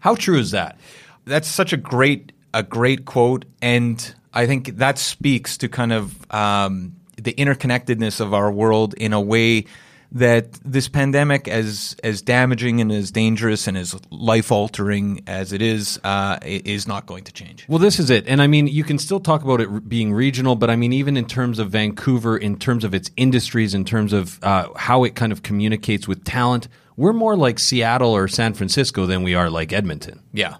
[0.00, 0.78] How true is that?
[1.24, 6.32] That's such a great a great quote, and I think that speaks to kind of
[6.32, 9.66] um, the interconnectedness of our world in a way
[10.12, 15.60] that this pandemic, as as damaging and as dangerous and as life altering as it
[15.60, 17.66] is, uh, is not going to change.
[17.68, 18.26] Well, this is it.
[18.26, 21.16] And I mean, you can still talk about it being regional, but I mean, even
[21.16, 25.14] in terms of Vancouver, in terms of its industries, in terms of uh, how it
[25.14, 29.50] kind of communicates with talent, we're more like Seattle or San Francisco than we are
[29.50, 30.56] like Edmonton, Yeah,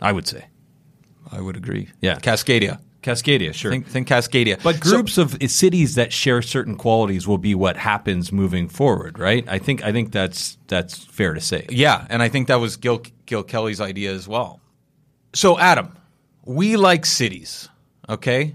[0.00, 0.46] I would say.
[1.30, 1.88] I would agree.
[2.00, 2.16] Yeah.
[2.16, 2.80] Cascadia.
[3.06, 3.70] Cascadia, sure.
[3.70, 4.60] Think, think Cascadia.
[4.62, 9.18] but So- groups of cities that share certain qualities will be what happens moving forward,
[9.18, 9.44] right?
[9.48, 11.66] I think I think that's that's fair to say.
[11.70, 14.60] Yeah, and I think that was Gil, Gil Kelley's idea as well.
[15.32, 15.96] So, Adam,
[16.44, 17.68] we like cities,
[18.08, 18.54] okay?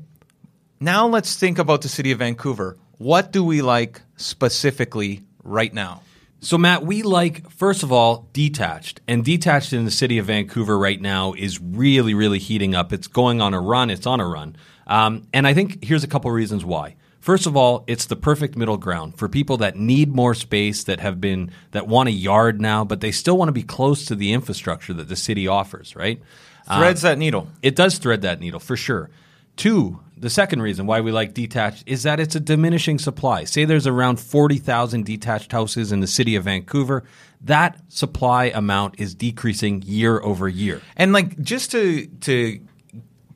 [0.80, 2.78] Now let's think about the city of Vancouver.
[2.98, 6.02] What do we like specifically right now?
[6.44, 9.00] So, Matt, we like, first of all, detached.
[9.08, 12.92] And detached in the city of Vancouver right now is really, really heating up.
[12.92, 13.92] It's going on a run.
[13.92, 14.56] It's on a run.
[14.88, 16.96] Um, and I think here's a couple reasons why.
[17.20, 21.00] First of all, it's the perfect middle ground for people that need more space, that
[21.00, 24.16] have been, that want a yard now, but they still want to be close to
[24.16, 26.20] the infrastructure that the city offers, right?
[26.66, 27.50] Threads that needle.
[27.62, 29.12] It does thread that needle for sure.
[29.56, 33.44] Two, the second reason why we like detached is that it's a diminishing supply.
[33.44, 37.04] Say there's around 40,000 detached houses in the city of Vancouver.
[37.42, 40.80] That supply amount is decreasing year over year.
[40.96, 42.60] And like just to to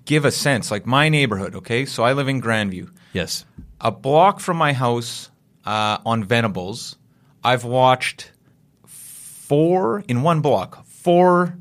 [0.06, 1.86] give a sense, like my neighborhood, okay?
[1.86, 2.91] So I live in Grandview.
[3.13, 3.45] Yes.
[3.82, 5.32] a block from my house
[5.65, 6.98] uh, on Venables,
[7.43, 8.32] I've watched
[8.86, 11.58] four in one block, four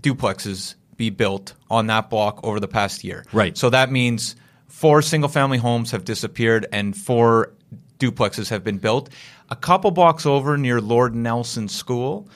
[0.00, 3.24] duplexes be built on that block over the past year.
[3.32, 3.56] Right.
[3.56, 4.36] So that means
[4.68, 7.54] four single family homes have disappeared and four
[7.98, 9.08] duplexes have been built.
[9.48, 12.28] A couple blocks over near Lord Nelson School,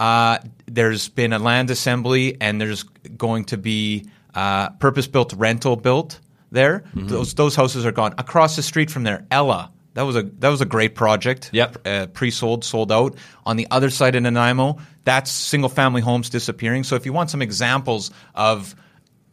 [0.00, 2.82] uh, there's been a land assembly and there's
[3.16, 4.04] going to be
[4.34, 6.18] uh, purpose built rental built
[6.50, 6.82] there.
[6.94, 8.14] Those those houses are gone.
[8.18, 9.70] Across the street from there, Ella.
[9.98, 11.50] That was a that was a great project.
[11.52, 11.78] Yep.
[11.84, 13.16] Uh, pre-sold, sold out.
[13.44, 16.84] On the other side in Nanaimo, that's single family homes disappearing.
[16.84, 18.76] So if you want some examples of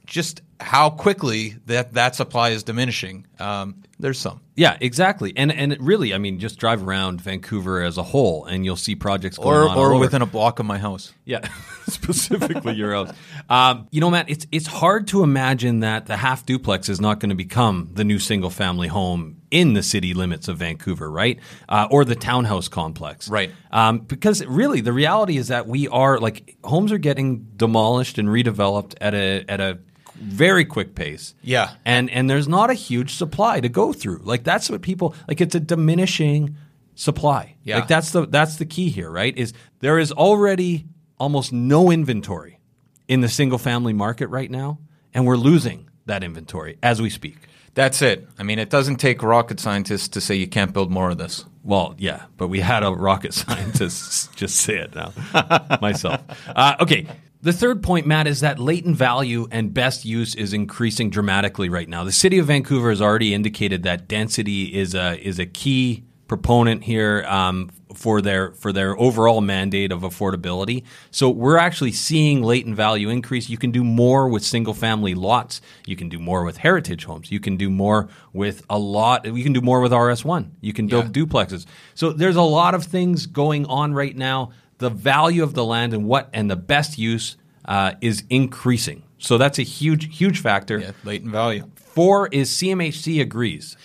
[0.07, 4.41] just how quickly that that supply is diminishing, um, there's some.
[4.55, 5.33] Yeah, exactly.
[5.37, 8.95] And and really, I mean, just drive around Vancouver as a whole and you'll see
[8.95, 9.77] projects going Or on.
[9.77, 11.13] or within a block of my house.
[11.25, 11.47] Yeah,
[11.87, 13.13] specifically your house.
[13.49, 17.19] Um, you know, Matt, it's it's hard to imagine that the half duplex is not
[17.19, 21.39] going to become the new single family home in the city limits of Vancouver, right?
[21.69, 23.51] Uh, or the townhouse complex, Right.
[23.71, 28.27] Um, because really, the reality is that we are like homes are getting demolished and
[28.27, 29.79] redeveloped at a at a
[30.15, 31.33] very quick pace.
[31.41, 31.71] Yeah.
[31.85, 34.21] and and there's not a huge supply to go through.
[34.23, 35.39] Like that's what people like.
[35.39, 36.57] It's a diminishing
[36.95, 37.55] supply.
[37.63, 37.79] Yeah.
[37.79, 39.37] like that's the that's the key here, right?
[39.37, 40.85] Is there is already
[41.17, 42.59] almost no inventory
[43.07, 44.79] in the single family market right now,
[45.13, 47.37] and we're losing that inventory as we speak.
[47.75, 48.27] That's it.
[48.39, 51.45] I mean, it doesn't take rocket scientists to say you can't build more of this.
[51.61, 55.13] Well, yeah, but we had a rocket scientist just say it now
[55.81, 56.21] myself.
[56.47, 57.05] Uh, okay.
[57.41, 61.87] The third point, Matt, is that latent value and best use is increasing dramatically right
[61.87, 62.03] now.
[62.03, 66.83] The city of Vancouver has already indicated that density is a is a key proponent
[66.83, 70.83] here um, for their for their overall mandate of affordability.
[71.11, 73.49] So we're actually seeing latent value increase.
[73.49, 75.61] You can do more with single family lots.
[75.85, 77.31] You can do more with heritage homes.
[77.31, 79.25] You can do more with a lot.
[79.25, 80.51] You can do more with RS one.
[80.61, 81.23] You can build Yeah.
[81.23, 81.65] duplexes.
[81.93, 84.51] So there's a lot of things going on right now.
[84.77, 87.37] The value of the land and what and the best use
[87.67, 89.01] uh, is increasing.
[89.17, 90.77] So that's a huge, huge factor.
[90.79, 91.63] Yeah, latent value.
[91.75, 93.77] Four is CMHC agrees.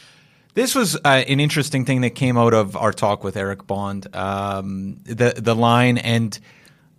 [0.54, 4.14] This was uh, an interesting thing that came out of our talk with Eric Bond.
[4.14, 6.38] Um, the the line, and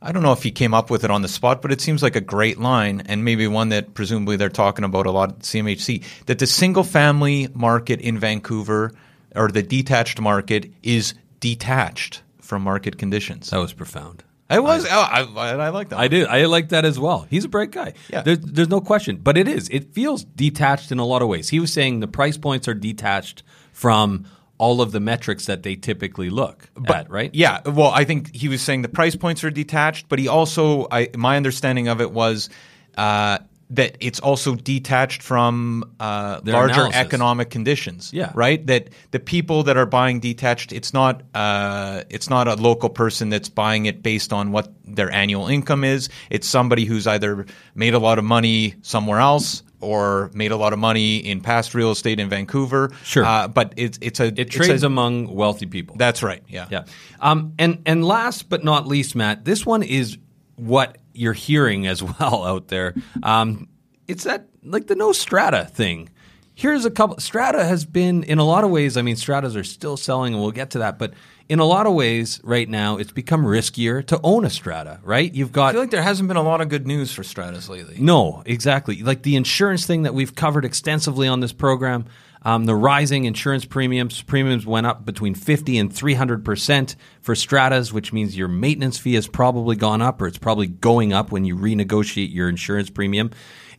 [0.02, 2.02] I don't know if he came up with it on the spot, but it seems
[2.02, 5.39] like a great line, and maybe one that presumably they're talking about a lot at
[5.39, 6.04] CMHC.
[6.28, 8.93] That the single family market in Vancouver,
[9.36, 13.49] or the detached market, is detached from market conditions.
[13.49, 14.24] That was profound.
[14.52, 14.86] It was.
[14.86, 15.99] I, I, I like that.
[15.99, 16.28] I did.
[16.28, 17.26] I like that as well.
[17.30, 17.93] He's a bright guy.
[18.10, 18.22] Yeah.
[18.22, 19.18] There's, there's no question.
[19.18, 19.70] But it is.
[19.70, 21.49] It feels detached in a lot of ways.
[21.49, 24.26] He was saying the price points are detached from
[24.58, 27.34] all of the metrics that they typically look at, right?
[27.34, 27.62] Yeah.
[27.68, 31.10] Well, I think he was saying the price points are detached, but he also, I,
[31.18, 32.47] my understanding of it was
[32.95, 33.39] uh,
[33.72, 36.99] that it's also detached from uh, larger analysis.
[36.99, 38.11] economic conditions.
[38.13, 38.32] Yeah.
[38.36, 38.65] Right.
[38.67, 43.30] That the people that are buying detached, it's not, uh, it's not a local person
[43.30, 46.09] that's buying it based on what their annual income is.
[46.30, 47.45] It's somebody who's either
[47.76, 49.63] made a lot of money somewhere else.
[49.84, 52.91] Or made a lot of money in past real estate in Vancouver.
[53.03, 53.26] Sure.
[53.26, 55.95] uh, but it's it's a It it's trades a, among wealthy people.
[55.97, 56.43] That's right.
[56.47, 56.67] Yeah.
[56.69, 56.84] Yeah.
[57.19, 60.19] Um, and and last but not least, Matt, this one is
[60.56, 62.93] what you're hearing as well out there.
[63.24, 63.68] Um,
[64.08, 66.10] it's that like the no strata thing.
[66.54, 67.18] Here's a couple.
[67.18, 68.97] Strata has been in a lot of ways.
[68.97, 70.99] I mean, stratas are still selling, and we'll get to that.
[70.99, 71.14] But
[71.49, 74.99] in a lot of ways, right now, it's become riskier to own a strata.
[75.02, 75.34] Right?
[75.34, 77.70] You've got I feel like there hasn't been a lot of good news for stratas
[77.70, 77.97] lately.
[77.99, 79.02] no, exactly.
[79.02, 82.06] Like the insurance thing that we've covered extensively on this program,
[82.44, 84.22] um, the rising insurance premiums.
[84.24, 89.28] Premiums went up between 50 and 300% for stratas, which means your maintenance fee has
[89.28, 93.30] probably gone up or it's probably going up when you renegotiate your insurance premium.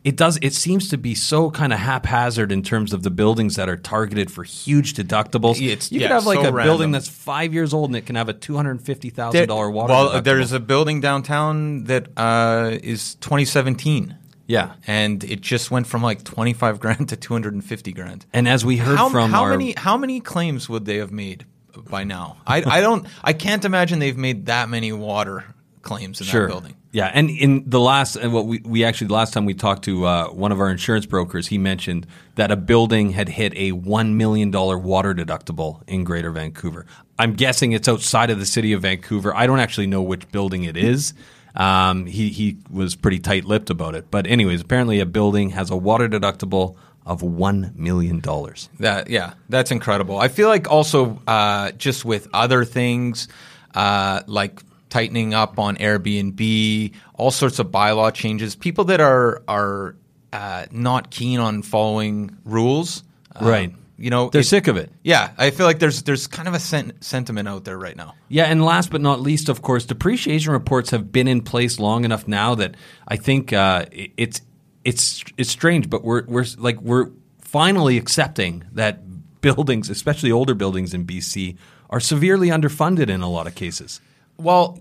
[0.05, 0.37] It does.
[0.41, 3.77] It seems to be so kind of haphazard in terms of the buildings that are
[3.77, 5.61] targeted for huge deductibles.
[5.61, 6.63] It's- you yeah, could have like so a random.
[6.65, 9.69] building that's five years old and it can have a two hundred fifty thousand dollar
[9.69, 9.93] water.
[9.93, 10.23] Well, deductible.
[10.25, 14.17] there's a building downtown that uh, is 2017,
[14.53, 14.73] yeah.
[14.85, 18.25] and it just went from like 25 grand to 250 grand.
[18.31, 21.11] And as we heard How, from how our many how many claims would they have
[21.11, 21.45] made
[21.89, 22.37] by now?
[22.45, 25.43] I, I don't I can't imagine they've made that many water
[25.81, 26.75] claims in that building.
[26.91, 29.83] Yeah, and in the last, and what we, we actually the last time we talked
[29.85, 33.71] to uh, one of our insurance brokers, he mentioned that a building had hit a
[33.71, 36.85] one million dollar water deductible in Greater Vancouver.
[37.17, 39.35] I'm guessing it's outside of the city of Vancouver.
[39.35, 41.15] I don't actually know which building it is.
[41.55, 45.69] Um, he he was pretty tight lipped about it, but anyways, apparently a building has
[45.69, 46.75] a water deductible
[47.05, 48.69] of one million dollars.
[48.79, 50.17] That yeah, that's incredible.
[50.17, 53.27] I feel like also uh, just with other things
[53.75, 58.55] uh, like tightening up on Airbnb, all sorts of bylaw changes.
[58.55, 59.95] People that are are
[60.31, 63.03] uh, not keen on following rules,
[63.35, 63.75] uh, Right.
[64.03, 64.91] You know, They're it- sick of it.
[65.03, 68.15] Yeah, I feel like there's there's kind of a sen- sentiment out there right now.
[68.27, 72.03] Yeah, and last but not least, of course, depreciation reports have been in place long
[72.03, 72.75] enough now that
[73.07, 73.85] I think uh,
[74.17, 74.41] it's
[74.83, 78.99] it's it's strange, but we're we're like we're finally accepting that
[79.41, 81.55] buildings, especially older buildings in BC,
[81.89, 84.01] are severely underfunded in a lot of cases.
[84.37, 84.79] Well,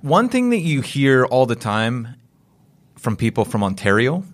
[0.00, 2.16] one thing that you hear all the time
[2.96, 4.24] from people from Ontario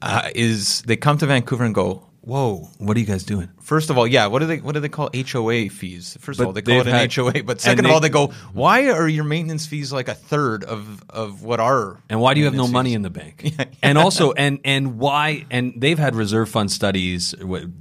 [0.00, 3.48] uh, is they come to Vancouver and go, "Whoa, What are you guys doing?
[3.68, 6.16] First of all, yeah, what do they what do they call HOA fees?
[6.20, 8.08] First But of all, they call it an had- HOA, but second of all, they
[8.08, 11.98] go, "Why are your maintenance fees like a third of of what are?
[12.08, 13.36] And why do you have no maintenance money in the bank?
[13.82, 15.44] And also, and and why?
[15.50, 17.34] And they've had reserve fund studies,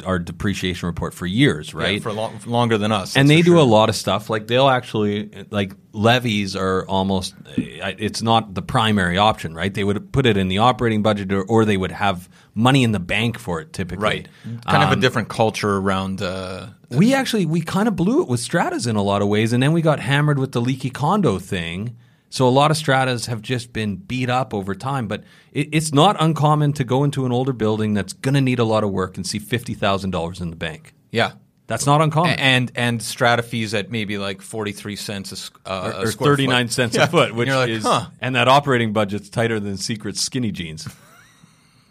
[0.05, 2.03] our depreciation report for years, Yeah, right?
[2.03, 3.59] for lo- longer than us?" and they do sure.
[3.59, 9.17] a lot of stuff like they'll actually like levies are almost it's not the primary
[9.17, 12.29] option right they would put it in the operating budget or, or they would have
[12.53, 14.27] money in the bank for it typically right,
[14.67, 16.21] kind of a Um, different culture around.
[16.21, 19.53] Uh, we actually we kind of blew it with stratas in a lot of ways
[19.53, 21.95] and then we got hammered with the leaky condo thing
[22.30, 25.93] so a lot of stratas have just been beat up over time but it, it's
[25.93, 28.89] not uncommon to go into an older building that's going to need a lot of
[28.91, 31.34] work and see $50000 in the bank yeah.
[31.67, 36.01] that's not uncommon And and strata fees at maybe like forty three cents a, uh,
[36.03, 37.03] or square thirty nine cents Yeah.
[37.03, 38.07] a foot, which like, is huh.
[38.21, 40.88] and that operating budget's tighter than secret skinny jeans.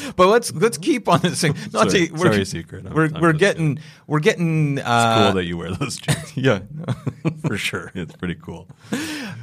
[0.16, 1.54] But let's let's keep on this thing.
[1.72, 2.86] Not Sorry- to, we're, sorry, secret.
[2.86, 6.36] I'm- We're I'm we're getting we're getting uh, cool that you wear those jeans.
[6.36, 6.60] yeah.
[7.46, 7.90] for sure.
[7.94, 8.68] It's pretty cool.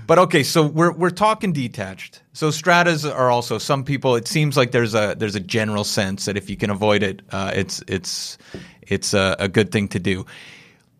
[0.08, 2.22] But okay, so we're we're talking detached.
[2.34, 4.16] So stratas are also some people.
[4.16, 7.22] It seems like there's a there's a general sense that if you can avoid it,
[7.32, 8.38] uh, it's it's
[8.82, 10.26] it's a, a good thing to do.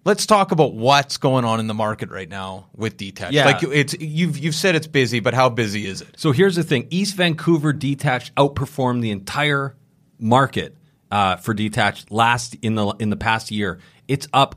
[0.06, 3.34] Let's talk about what's going on in the market right now with detached.
[3.34, 3.46] Yeah.
[3.46, 6.16] like it's you've you've said it's busy, but how busy is it?
[6.18, 9.76] So here's the thing: East Vancouver detached outperformed the entire
[10.18, 10.76] market
[11.12, 13.80] uh, for detached last in the in the past year.
[14.08, 14.56] It's up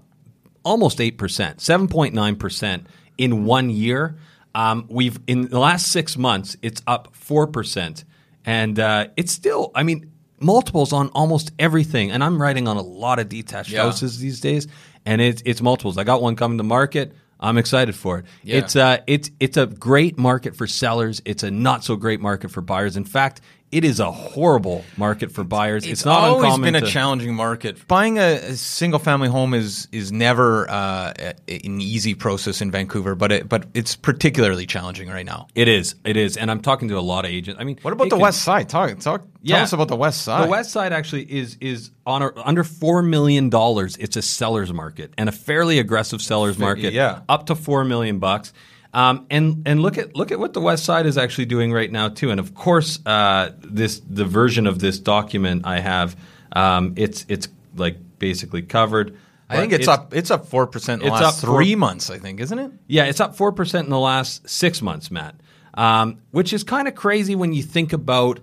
[0.63, 2.87] almost eight percent, seven point nine percent
[3.19, 4.17] in one year.
[4.55, 8.05] Um, we've in the last six months, it's up four percent,
[8.45, 9.73] and uh, it's still.
[9.75, 10.12] I mean,
[10.43, 12.11] multiples on almost everything.
[12.11, 13.83] And I'm writing on a lot of detached Yeah.
[13.85, 14.67] houses these days,
[15.07, 15.99] and it's it's multiples.
[15.99, 17.15] I got one coming to market.
[17.41, 18.25] I'm excited for it.
[18.45, 18.59] Yeah.
[18.59, 21.21] It's uh, it's it's a great market for sellers.
[21.25, 22.97] It's a not so great market for buyers.
[22.97, 23.41] In fact,
[23.73, 25.85] it is a horrible market for buyers.
[25.85, 27.89] It's, It's, not always uncommon been a to- challenging market.
[27.89, 31.35] Buying a, a single family home is is never uh, a-
[31.67, 35.49] an easy process in Vancouver, but it, but it's particularly challenging right now.
[35.55, 35.95] It is.
[36.05, 36.37] It is.
[36.37, 37.61] And I'm talking to a lot of agents.
[37.61, 38.69] I mean, What about the can- West Side?
[38.69, 39.27] Talk talk.
[39.43, 39.57] Yeah.
[39.57, 40.47] Tell us about the West Side.
[40.47, 43.97] The West Side actually is is on a, under four million dollars.
[43.97, 46.93] It's a seller's market and a fairly aggressive seller's market.
[46.93, 47.21] yeah.
[47.29, 48.53] up to four million bucks.
[48.95, 51.91] Um, and and look at look at what the West Side is actually doing right
[51.91, 52.31] now too.
[52.31, 56.15] And of course, uh, this the version of this document I have,
[56.53, 59.17] um, it's it's like basically covered.
[59.49, 60.15] I think But it's, up.
[60.15, 62.11] It's up four percent in the it's last up four- three months.
[62.11, 62.73] I think, isn't it?
[62.87, 65.35] Yeah, it's up 4% in the last six months, Matt,
[65.75, 68.41] um, which is kind of crazy when you think about,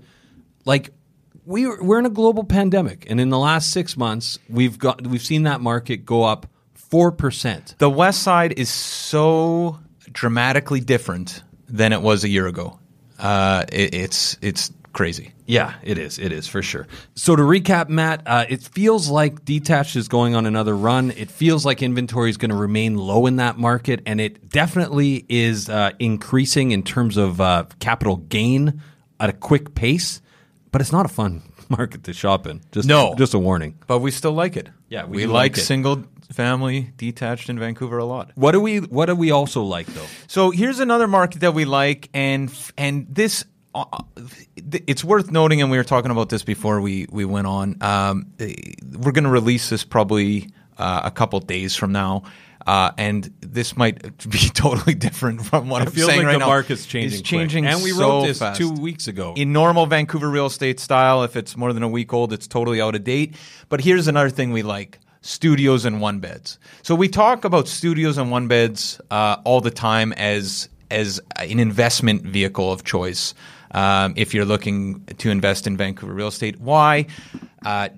[0.65, 0.91] like,
[1.45, 3.09] we, we're in a global pandemic.
[3.09, 6.45] And in the last six months, we've got we've seen that market go up
[6.91, 7.77] 4%.
[7.77, 9.79] The West Side is so
[10.13, 12.79] dramatically different than it was a year ago.
[13.17, 15.33] Uh, it, it's it's crazy.
[15.45, 16.19] Yeah, it is.
[16.19, 16.87] It is for sure.
[17.15, 21.11] So to recap, Matt, uh, it feels like detached is going on another run.
[21.11, 25.25] It feels like inventory is going to remain low in that market, and it definitely
[25.27, 28.81] is uh, increasing in terms of uh, capital gain
[29.19, 30.21] at a quick pace.
[30.71, 32.61] But it's not a fun market to shop in.
[32.71, 33.15] Just No.
[33.17, 33.75] just a warning.
[33.87, 34.69] But we still like it.
[34.89, 35.61] Yeah, we we, do like, like it.
[35.61, 38.31] single family detached in Vancouver a lot.
[38.35, 40.05] What do we What do we also like though?
[40.27, 43.45] So here's another market that we like, and and this
[43.75, 43.85] uh,
[44.57, 47.77] it's worth noting, and we were talking about this before we we went on.
[47.81, 48.53] Um, eh,
[48.97, 52.23] we're going to release this probably uh, a couple days from now.
[52.69, 53.99] Uh, and this might
[54.29, 56.45] be totally different from what It I'm feels saying like right the now.
[56.47, 57.19] market's changing.
[57.19, 57.39] It's quick.
[57.39, 58.59] changing, and we so wrote this fast.
[58.59, 59.33] two weeks ago.
[59.35, 62.79] In normal Vancouver real estate style, if it's more than a week old, it's totally
[62.79, 63.35] out of date.
[63.69, 66.59] But here's another thing we like studios and one beds.
[66.83, 71.59] So we talk about studios and one beds uh, all the time as as an
[71.59, 73.33] investment vehicle of choice.
[73.71, 77.07] Um, if you're looking to invest in Vancouver real estate, why?
[77.65, 77.89] Uh,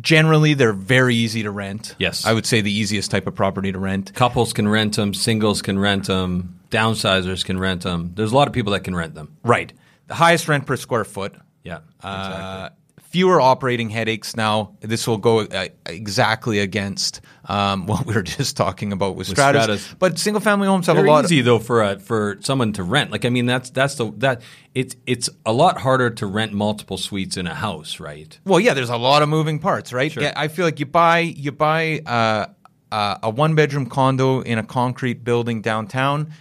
[0.00, 1.94] generally, they're very easy to rent.
[1.98, 2.24] Yes.
[2.26, 4.14] I would say the easiest type of property to rent.
[4.14, 5.14] Couples can rent them.
[5.14, 6.60] Singles can rent them.
[6.70, 8.12] Downsizers can rent them.
[8.14, 9.36] There's a lot of people that can rent them.
[9.42, 9.72] Right.
[10.06, 11.34] The highest rent per square foot.
[11.64, 12.70] Yeah, Uh,
[13.10, 14.76] fewer operating headaches now.
[14.80, 19.64] This will go uh, exactly against um, what we were just talking about with, stratas.
[19.64, 19.94] stratas.
[19.98, 21.24] But single family homes have They're a lot.
[21.24, 23.10] easy though for a, for someone to rent.
[23.10, 24.42] Like I mean, that's that's the that
[24.74, 28.38] it's it's a lot harder to rent multiple suites in a house, right?
[28.44, 30.10] well, yeah, there's a lot of moving parts, right?
[30.10, 30.22] Sure.
[30.22, 32.46] Yeah, I feel like you buy you buy uh,
[32.92, 36.32] uh, a one bedroom condo in a concrete building downtown.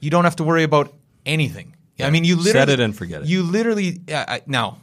[0.00, 0.92] You don't have to worry about
[1.24, 1.74] anything.
[2.00, 3.28] I mean, you Set literally it and forget it.
[3.28, 4.78] You literally uh, now.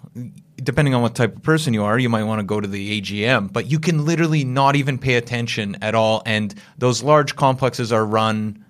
[0.58, 3.02] Depending on what type of person you are, you might want to go to the
[3.02, 6.24] AGM, but you can literally not even pay attention at all.
[6.26, 8.64] And those large complexes are run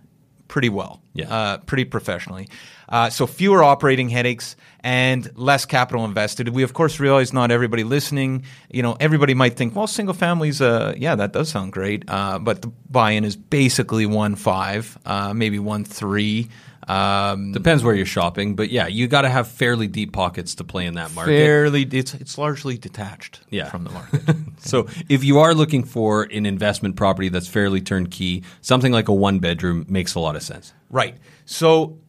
[0.47, 1.33] pretty well, Yeah.
[1.33, 2.49] uh, pretty professionally.
[2.87, 6.49] Uh, so fewer operating headaches and less capital invested.
[6.49, 8.43] We of course realize not everybody listening.
[8.71, 12.37] You know, everybody might think, well, single families, uh, yeah, that does sound great, uh,
[12.39, 16.47] but the buy-in is basically one five, uh, maybe one three.
[16.87, 20.63] Um, Depends where you're shopping, but yeah, you got to have fairly deep pockets to
[20.63, 21.31] play in that market.
[21.31, 23.69] fairly, it's it's largely detached Yeah.
[23.69, 24.21] from the market.
[24.59, 29.13] So if you are looking for an investment property that's fairly turnkey, something like a
[29.13, 30.73] one bedroom makes a lot of sense.
[30.89, 31.17] Right.
[31.45, 31.99] So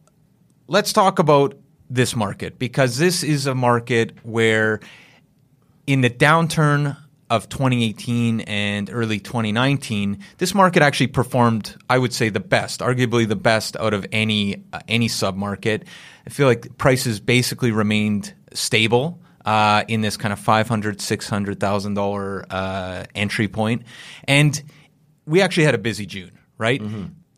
[0.67, 1.55] let's talk about
[1.89, 4.79] this market because this is a market where,
[5.85, 6.97] in the downturn
[7.29, 13.27] of 2018 and early 2019, this market actually performed, I would say, the best, arguably
[13.27, 15.83] the best out of any uh, any submarket.
[16.25, 19.21] I feel like prices basically remained stable.
[19.45, 23.83] Uh, in this kind of five hundred, six hundred thousand dollar uh, entry point,
[24.25, 24.61] and
[25.25, 26.81] we actually had a busy June, right?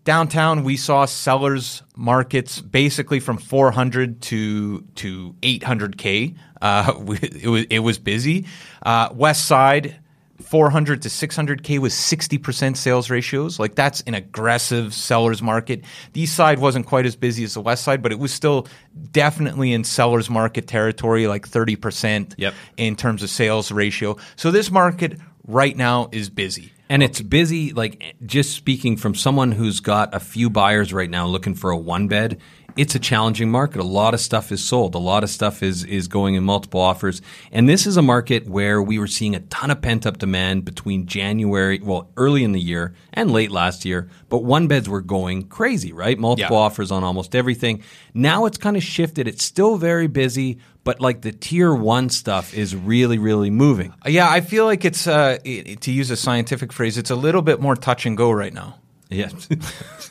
[0.05, 6.35] Downtown, we saw sellers markets basically from 400 to to 800k.
[6.61, 8.45] Uh, we, it was it was busy.
[8.83, 9.95] Uh, West Side,
[10.41, 13.59] 400 to 600k was 60% sales ratios.
[13.59, 15.83] Like that's an aggressive sellers market.
[16.13, 18.67] The East Side wasn't quite as busy as the West Side, but it was still
[19.11, 22.53] definitely in sellers market territory, like 30% Yep.
[22.77, 24.17] in terms of sales ratio.
[24.37, 26.71] So this market right now is busy.
[26.91, 31.27] And it's busy, like just speaking from someone who's got a few buyers right now
[31.27, 32.39] looking for a one bed,
[32.79, 33.81] it's a challenging market.
[33.81, 34.95] A lot of stuff is sold.
[34.95, 37.21] A lot of stuff is is going in multiple offers.
[37.51, 40.63] And this is a market where we were seeing a ton of pent up demand
[40.63, 44.09] between January, well, early in the year and late last year.
[44.29, 46.17] But one beds were going crazy, right?
[46.17, 46.61] Multiple Yeah.
[46.63, 47.83] offers on almost everything.
[48.13, 49.27] Now it's kind of shifted.
[49.27, 53.93] It's still very busy, but like the tier one stuff is really, really moving.
[54.07, 55.37] Yeah, I feel like it's uh,
[55.81, 58.75] to use a scientific phrase, it's a little bit more touch and go right now.
[59.09, 59.29] Yeah.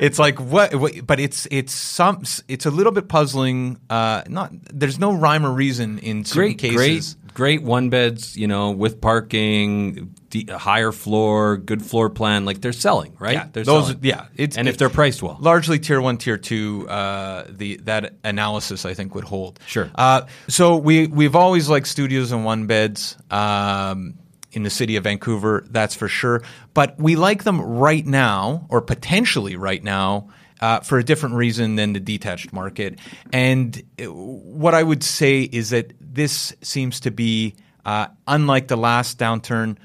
[0.00, 3.78] It's like what, what but it's it's some it's a little bit puzzling.
[3.90, 7.14] Uh, not there's no rhyme or reason in certain great, cases.
[7.14, 8.36] great, great one beds.
[8.36, 12.44] You know, with parking, de- higher floor, good floor plan.
[12.44, 13.34] Like they're selling, right?
[13.34, 14.00] Yeah, they're those- selling.
[14.02, 16.88] yeah, it's- and if they're priced well, largely tier one, tier two.
[16.88, 19.58] Uh, the that analysis I think would hold.
[19.66, 19.90] Sure.
[19.94, 24.14] Uh, so we we've always liked studios and one beds um,
[24.56, 25.64] in the city of Vancouver.
[25.70, 26.42] That's for sure.
[26.72, 30.28] But we like them right now, or potentially right now.
[30.60, 32.98] Uh, for a different reason than the detached market.
[33.32, 38.76] And uh, what I would say is that this seems to be, uh, unlike the
[38.76, 39.76] last downturn,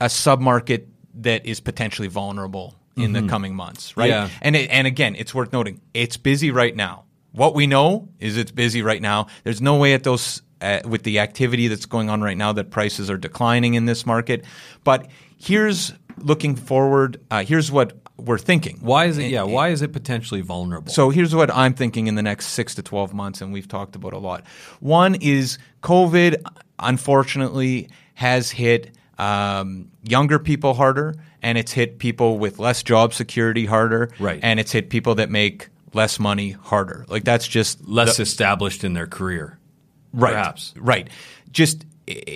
[0.00, 0.86] a submarket
[1.20, 4.10] that is potentially vulnerable in the coming months, right?
[4.10, 4.28] Yeah.
[4.42, 7.04] And it, and again, it's worth noting it's busy right now.
[7.32, 9.28] What we know is it's busy right now.
[9.42, 12.70] There's no way at those uh, with the activity that's going on right now that
[12.70, 14.44] prices are declining in this market.
[14.84, 17.20] But here's looking forward.
[17.30, 18.78] Uh, here's what we're thinking.
[18.80, 19.26] why is it?
[19.30, 20.92] Yeah, why is it potentially vulnerable?
[20.92, 23.96] So here's what I'm thinking in the next six to 12 months, and we've talked
[23.96, 24.46] about a lot.
[24.78, 26.36] One is COVID,
[26.78, 33.66] unfortunately, has hit um, younger people harder, and it's hit people with less job security
[33.66, 34.40] harder, Right.
[34.42, 37.04] And it's hit people that make less money harder.
[37.08, 39.58] Like that's just less the- established in their career,
[40.14, 40.74] right, perhaps.
[40.76, 41.08] right.
[41.50, 41.84] Just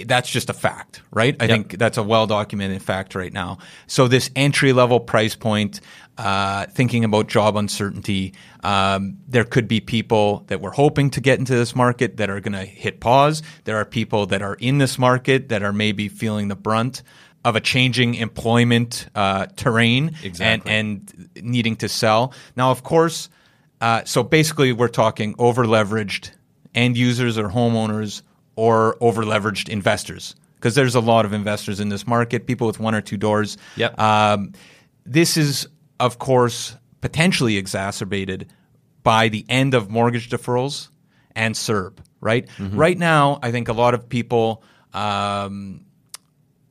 [0.06, 1.36] that's just a fact, right?
[1.40, 3.58] I think that's a well documented fact right now.
[3.86, 5.80] So this entry level price point,
[6.16, 11.38] uh, thinking about job uncertainty, um, there could be people that were hoping to get
[11.38, 13.42] into this market that are going to hit pause.
[13.64, 17.02] There are people that are in this market that are maybe feeling the brunt
[17.44, 20.72] of a changing employment uh, terrain Exactly.
[20.72, 22.32] and, and needing to sell.
[22.56, 23.28] Now, of course,
[23.80, 26.30] uh, so basically, we're talking over leveraged
[26.74, 28.22] end users or homeowners
[28.56, 32.80] or over leveraged investors because there's a lot of investors in this market, people with
[32.80, 33.56] one or two doors.
[33.76, 33.98] Yep.
[33.98, 34.52] Um,
[35.06, 35.68] this is,
[36.00, 38.48] of course, potentially exacerbated
[39.02, 40.88] by the end of mortgage deferrals
[41.36, 42.48] and CERB, right?
[42.58, 42.76] Mm-hmm.
[42.76, 45.84] Right now, I think a lot of people um,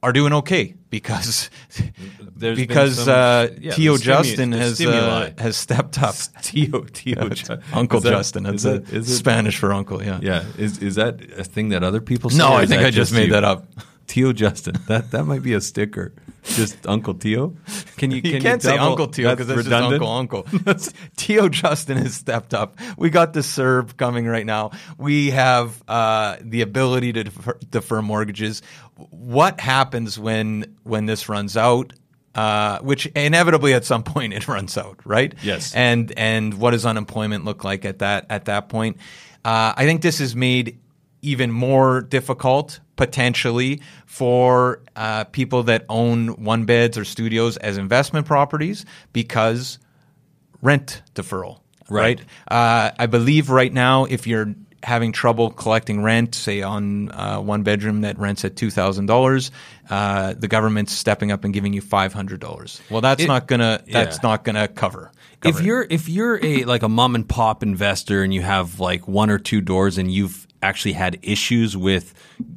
[0.04, 1.50] are doing okay because
[2.36, 6.16] There's because some- uh, yeah, Tio Justin has uh, has stepped up.
[6.42, 8.44] Tio, Tio, Ju- Uncle that- Justin.
[8.44, 10.04] That's that- a is it- Spanish for uncle.
[10.04, 10.20] Yeah.
[10.22, 12.38] Yeah, is is that a thing that other people say?
[12.38, 13.32] No, I think I just made you?
[13.34, 13.66] that up.
[14.08, 14.76] Tio Justin.
[14.88, 16.14] That that might be a sticker.
[16.56, 17.56] Just Uncle Tio.
[17.98, 18.22] Can you?
[18.28, 19.74] You can can't say Uncle Tio because that's, just?
[19.74, 20.48] Uncle Uncle.
[21.18, 22.78] Tio Justin has stepped up.
[22.98, 24.72] We got the CERB coming right now.
[24.98, 28.62] We have uh, the ability to defer, defer mortgages.
[28.96, 31.94] What happens when when this runs out?
[32.36, 35.34] Uh, which inevitably at some point it runs out, right?
[35.42, 35.74] Yes.
[35.74, 38.98] And and what does unemployment look like at that at that point?
[39.46, 40.80] Uh, I think this is made
[41.28, 48.26] even more difficult potentially for uh, people that own one beds or studios as investment
[48.26, 49.78] properties because
[50.62, 51.60] rent deferral,
[51.90, 52.20] Right.
[52.20, 52.22] right?
[52.48, 54.54] Uh, I believe right now, if you're
[54.84, 59.52] having trouble collecting rent, say on uh, one bedroom that rents at two thousand dollars,
[59.90, 62.82] uh, the government's stepping up and giving you five hundred dollars.
[62.90, 64.22] Well, that's It- not gonna that's yeah.
[64.30, 65.12] not gonna cover.
[65.44, 65.66] If it.
[65.66, 69.30] you're if you're a like a mom and pop investor and you have like one
[69.30, 72.14] or two doors and you've actually had issues with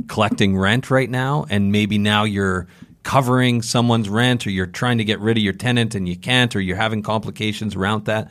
[0.09, 2.66] collecting rent right now and maybe now you're
[3.03, 6.55] covering someone's rent or you're trying to get rid of your tenant and you can't
[6.55, 8.30] or you're having complications around that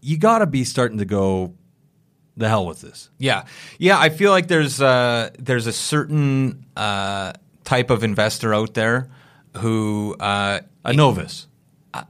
[0.00, 1.54] you got to be starting to go
[2.36, 3.44] the hell with this Yeah,
[3.78, 3.98] yeah.
[3.98, 9.10] I feel like there's uh, there's a certain uh, type of investor out there
[9.58, 11.46] who uh, a novice
[11.94, 12.04] a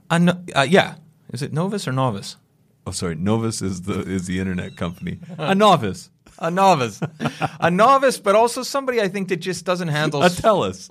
[0.55, 0.95] uh, yeah.
[1.33, 2.37] Is it Novus or Novice?
[2.85, 6.09] oh sorry novus is the is the internet company a novice
[6.39, 6.99] A novice,
[7.59, 10.89] a novice, but also somebody I think that just doesn't handle a Telus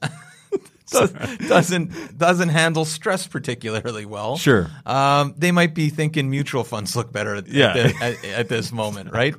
[0.91, 1.13] does,
[1.49, 4.37] doesn't doesn't handle stress particularly well.
[4.37, 4.71] Sure.
[4.87, 7.75] um, they might be thinking mutual funds look better at, Yeah.
[7.77, 9.35] at, at, at this moment, right?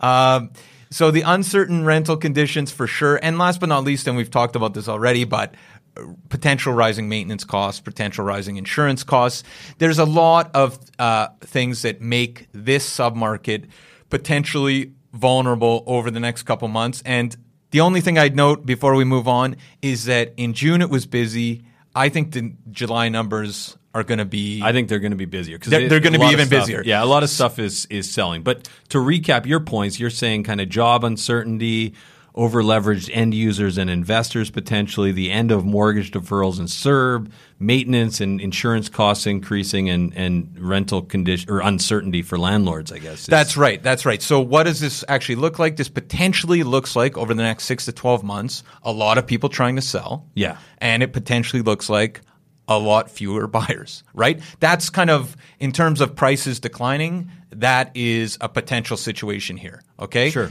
[0.00, 0.50] Um,
[0.90, 4.56] so the uncertain rental conditions for sure, and last but not least, and we've talked
[4.56, 5.54] about this already, but
[5.98, 9.42] uh, potential rising maintenance costs, potential rising insurance costs.
[9.78, 13.66] There's a lot of uh, things that make this submarket
[14.08, 17.02] potentially vulnerable over the next couple months.
[17.04, 17.36] And
[17.70, 21.06] the only thing I'd note before we move on is that in June it was
[21.06, 21.64] busy.
[21.94, 24.60] I think the July numbers are going to be.
[24.62, 26.82] I think they're going to be busier because They're- they're gonna be even busier.
[26.84, 28.42] Yeah, a lot of stuff is is selling.
[28.42, 31.94] But to recap your points, you're saying kind of job uncertainty,
[32.38, 38.20] over leveraged end users and investors potentially, the end of mortgage deferrals and CERB, maintenance
[38.20, 42.92] and insurance costs increasing, and and rental condition or uncertainty for landlords.
[42.92, 43.82] I guess That's right.
[43.82, 44.22] That's right.
[44.22, 45.76] So, what does this actually look like?
[45.76, 49.48] This potentially looks like over the next six to 12 months, a lot of people
[49.48, 50.24] trying to sell.
[50.34, 50.58] Yeah.
[50.78, 52.20] And it potentially looks like
[52.68, 54.40] a lot fewer buyers, right?
[54.60, 59.82] That's kind of, in terms of prices declining, that is a potential situation here.
[59.98, 60.30] Okay.
[60.30, 60.50] Sure.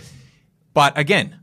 [0.74, 1.40] But again,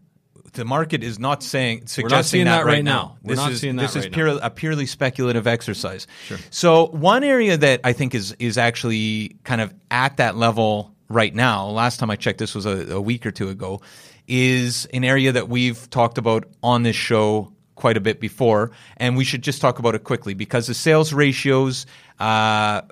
[0.55, 2.92] the market is not saying suggesting seeing that right right now.
[2.92, 3.18] now.
[3.22, 4.14] We're This not is seeing that this is right now.
[4.14, 6.07] pure, a purely speculative exercise.
[6.26, 6.38] Sure.
[6.50, 11.34] So one area that I think is is actually kind of at that level right
[11.34, 11.66] now.
[11.68, 13.80] Last time I checked, this was a, a week or two ago.
[14.26, 19.16] Is an area that we've talked about on this show quite a bit before, and
[19.16, 21.84] we should just talk about it quickly because the sales ratios.
[22.18, 22.82] Uh,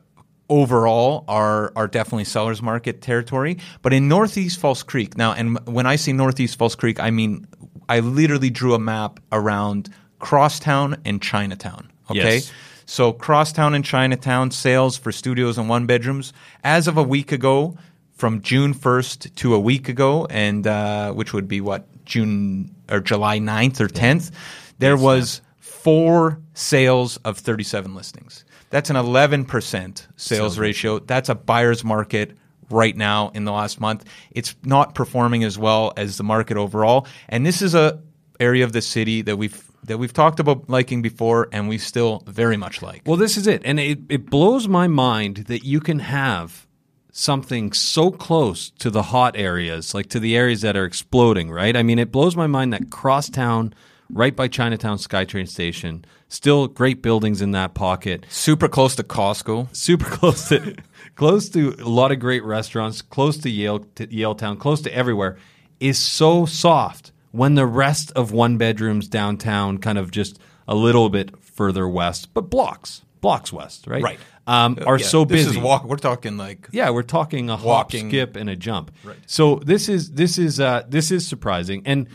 [0.48, 3.58] overall are are definitely sellers market territory.
[3.82, 7.46] But in Northeast False Creek now, and when I say Northeast False Creek, I mean
[7.88, 9.88] I literally drew a map around
[10.18, 11.90] Crosstown and Chinatown.
[12.10, 12.36] Okay.
[12.36, 12.52] Yes.
[12.86, 16.32] So Crosstown and Chinatown sales for studios and one bedrooms
[16.64, 17.76] as of a week ago,
[18.14, 23.00] from June first to a week ago, and uh, which would be what June or
[23.00, 24.30] July 9th or tenth,
[24.78, 28.44] there was four sales of thirty seven listings.
[28.72, 30.98] That's an eleven percent sales ratio.
[30.98, 32.36] That's a buyer's market
[32.70, 34.04] right now in the last month.
[34.30, 38.00] It's not performing as well as the market overall, and this is a
[38.40, 42.22] area of the city that we've that we've talked about liking before, and we still
[42.26, 43.02] very much like.
[43.04, 43.62] Well, this is it.
[43.64, 46.66] And it, it blows my mind that you can have
[47.10, 51.76] something so close to the hot areas, like to the areas that are exploding, right?
[51.76, 53.74] I mean, it blows my mind that Crosstown,
[54.10, 59.74] right by Chinatown SkyTrain Station, still great buildings in that pocket, Super close to Costco.
[59.74, 60.76] super close to
[61.16, 65.38] close to a lot of great restaurants, close to Yale to Yaletown, close to everywhere,
[65.80, 70.38] is so soft when the rest of one bedrooms downtown kind of just
[70.68, 74.02] a little bit further west, but blocks, blocks west, right?
[74.02, 74.18] Right.
[74.46, 75.44] Um, are Yeah, so busy.
[75.44, 75.84] This is walk.
[75.84, 78.90] We're talking like Yeah, we're talking a hop, skip, and a jump.
[79.04, 79.16] Right.
[79.26, 82.08] So this is this is uh, this is surprising, and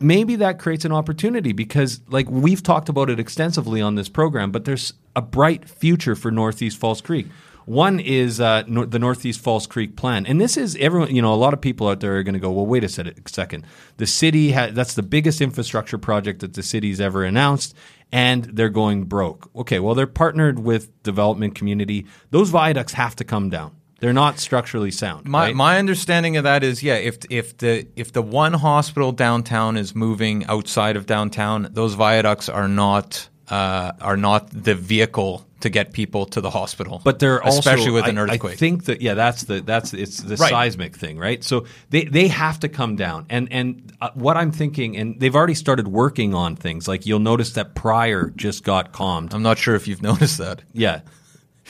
[0.00, 4.50] maybe that creates an opportunity because, like we've talked about it extensively on this program,
[4.50, 7.26] but there's a bright future for Northeast False Creek.
[7.66, 11.14] One is uh, the Northeast False Creek plan, and this is everyone.
[11.14, 12.88] You know, a lot of people out there are going to go, "Well, wait a
[12.88, 13.64] second.
[13.98, 17.74] The city ha- that's the biggest infrastructure project that the city's ever announced."
[18.12, 19.48] and they're going broke.
[19.54, 22.06] Okay, well, they're partnered with development community.
[22.30, 23.76] Those viaducts have to come down.
[24.00, 25.26] They're not structurally sound.
[25.26, 25.54] My right?
[25.54, 29.94] my understanding of that is yeah, if if the if the one hospital downtown is
[29.94, 35.92] moving outside of downtown, those viaducts are not uh, are not the vehicle to get
[35.92, 37.02] people to the hospital.
[37.04, 38.54] but they're also especially with an I- earthquake.
[38.54, 40.48] I think that yeah, that's the that's it's the Right.
[40.50, 41.44] seismic thing, right?
[41.44, 45.36] So they they have to come down, and and uh, what I'm thinking, and they've
[45.36, 46.88] already started working on things.
[46.88, 49.34] Like you'll notice that Prior just got calmed.
[49.34, 50.62] I'm not sure if you've noticed that.
[50.72, 51.00] Yeah,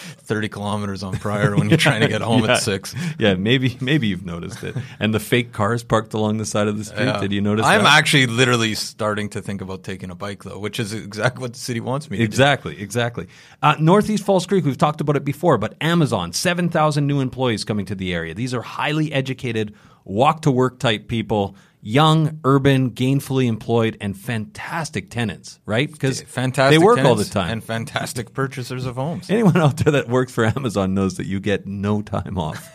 [0.00, 2.52] 30 kilometers on Prior when you're trying to get home Yeah.
[2.54, 2.94] at six.
[3.18, 4.74] yeah, maybe maybe you've noticed it.
[4.98, 7.04] And the fake cars parked along the side of the street.
[7.04, 7.20] Yeah.
[7.20, 7.66] Did you notice?
[7.66, 7.98] I'm that?
[7.98, 11.58] actually literally starting to think about taking a bike though, which is exactly what the
[11.58, 12.24] city wants me to do.
[12.24, 13.26] Exactly, exactly.
[13.62, 17.86] Uh, Northeast False Creek, we've talked about it before, but Amazon, 7,000 new employees coming
[17.86, 18.34] to the area.
[18.34, 19.74] These are highly educated,
[20.04, 25.90] walk to work type people, young, urban, gainfully employed, and fantastic tenants, right?
[25.90, 26.78] Because Fantastic.
[26.78, 27.50] they work all the time.
[27.52, 29.30] and fantastic purchasers of homes.
[29.30, 32.68] Anyone out there that works for Amazon knows that you get no time off.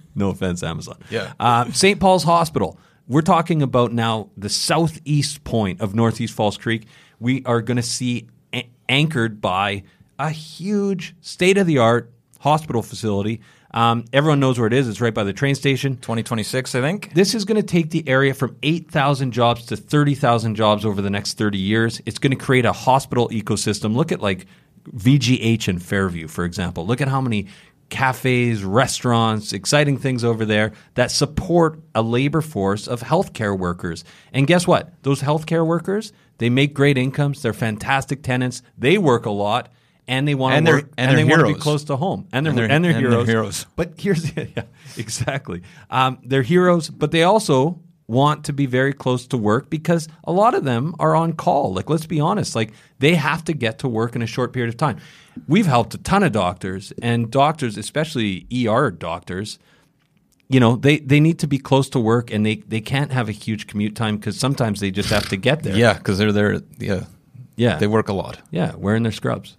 [0.14, 0.98] no offense, Amazon.
[1.10, 1.32] Yeah.
[1.40, 1.98] Uh, St.
[1.98, 2.78] Paul's Hospital.
[3.08, 6.86] We're talking about now the southeast point of Northeast False Creek.
[7.18, 9.82] We are going to see a- anchored by
[10.18, 13.40] a huge state of the art hospital facility.
[13.74, 14.88] Um, everyone knows where it is.
[14.88, 15.96] It's right by the train station.
[15.96, 17.14] 2026, I think.
[17.14, 21.10] This is going to take the area from 8,000 jobs to 30,000 jobs over the
[21.10, 22.00] next 30 years.
[22.04, 23.94] It's going to create a hospital ecosystem.
[23.94, 24.46] Look at like
[24.90, 26.86] VGH in Fairview, for example.
[26.86, 27.46] Look at how many
[27.88, 34.02] cafes, restaurants, exciting things over there that support a labor force of healthcare workers.
[34.32, 34.92] And guess what?
[35.02, 37.42] Those healthcare workers, they make great incomes.
[37.42, 38.62] They're fantastic tenants.
[38.78, 39.68] They work a lot.
[40.08, 41.96] And they want And to work, and and, they're they want to be close to
[41.96, 43.28] home, and they're And they're- and they're, and they're heroes.
[43.28, 43.66] heroes.
[43.76, 44.62] But here's yeah,
[44.96, 45.62] exactly.
[45.90, 50.32] Um, they're heroes, but they also want to be very close to work because a
[50.32, 51.72] lot of them are on call.
[51.72, 54.68] Like, let's be honest, like they have to get to work in a short period
[54.68, 54.98] of time.
[55.48, 59.58] We've helped a ton of doctors and doctors, especially ER doctors.
[60.48, 63.30] You know, they, they need to be close to work and they, they can't have
[63.30, 65.74] a huge commute time because sometimes they just have to get there.
[65.76, 66.60] Yeah, because they're there.
[66.78, 67.04] Yeah,
[67.56, 67.76] Yeah.
[67.76, 68.40] They work a lot.
[68.50, 69.56] Yeah, wearing their scrubs.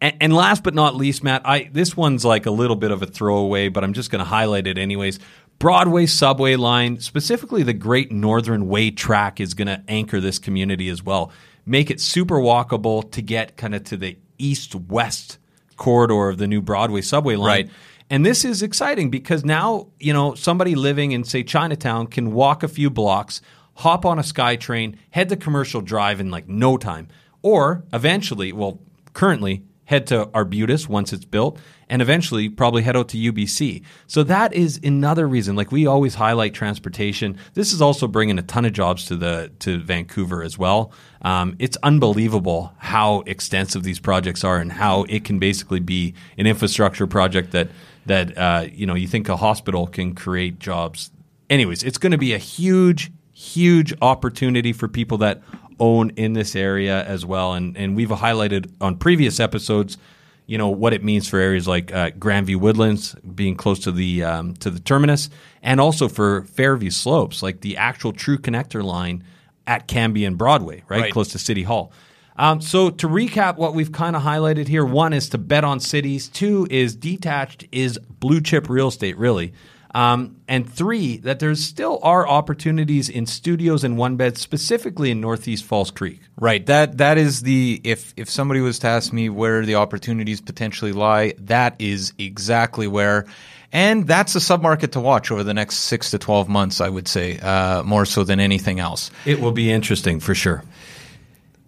[0.00, 3.02] And, and last but not least, Matt, I this one's like a little bit of
[3.02, 5.18] a throwaway, but I'm just going to highlight it anyways.
[5.58, 10.88] Broadway subway line, specifically the Great Northern Way track, is going to anchor this community
[10.88, 11.30] as well.
[11.64, 15.38] Make it super walkable to get kind of to the east west
[15.76, 17.48] corridor of the new Broadway subway line.
[17.48, 17.70] Right.
[18.10, 22.62] And this is exciting because now, you know, somebody living in, say, Chinatown can walk
[22.62, 23.40] a few blocks,
[23.76, 27.08] hop on a SkyTrain, head to Commercial Drive in like no time.
[27.42, 28.80] Or eventually, well,
[29.14, 31.58] currently, head to Arbutus once it's built,
[31.88, 33.82] and eventually probably head out to UBC.
[34.06, 35.56] So that is another reason.
[35.56, 37.36] Like we always highlight transportation.
[37.54, 40.92] This is also bringing a ton of jobs to the to Vancouver as well.
[41.22, 46.46] Um, it's unbelievable how extensive these projects are and how it can basically be an
[46.46, 47.68] infrastructure project that
[48.06, 51.10] that uh, you know you think a hospital can create jobs.
[51.50, 55.42] Anyways, it's going to be a huge, huge opportunity for people that
[55.80, 57.54] own in this area as well.
[57.54, 59.96] And and we've highlighted on previous episodes,
[60.46, 64.24] you know, what it means for areas like uh, Grandview Woodlands being close to the
[64.24, 65.30] um, to the terminus,
[65.62, 69.24] and also for Fairview Slopes, like the actual true connector line
[69.66, 71.12] at Cambie and Broadway, right, Right.
[71.12, 71.90] close to City Hall.
[72.36, 75.78] Um, so to recap what we've kind of highlighted here, one is to bet on
[75.80, 76.28] cities.
[76.28, 79.52] Two is detached is blue chip real estate, really.
[79.94, 85.20] Um, and three, that there still are opportunities in studios and one beds, specifically in
[85.20, 86.20] Northeast False Creek.
[86.36, 86.66] Right.
[86.66, 90.90] That that is the if if somebody was to ask me where the opportunities potentially
[90.90, 93.26] lie, that is exactly where.
[93.70, 97.06] And that's a submarket to watch over the next six to twelve months, I would
[97.06, 99.12] say, uh, more so than anything else.
[99.24, 100.64] It will be interesting for sure.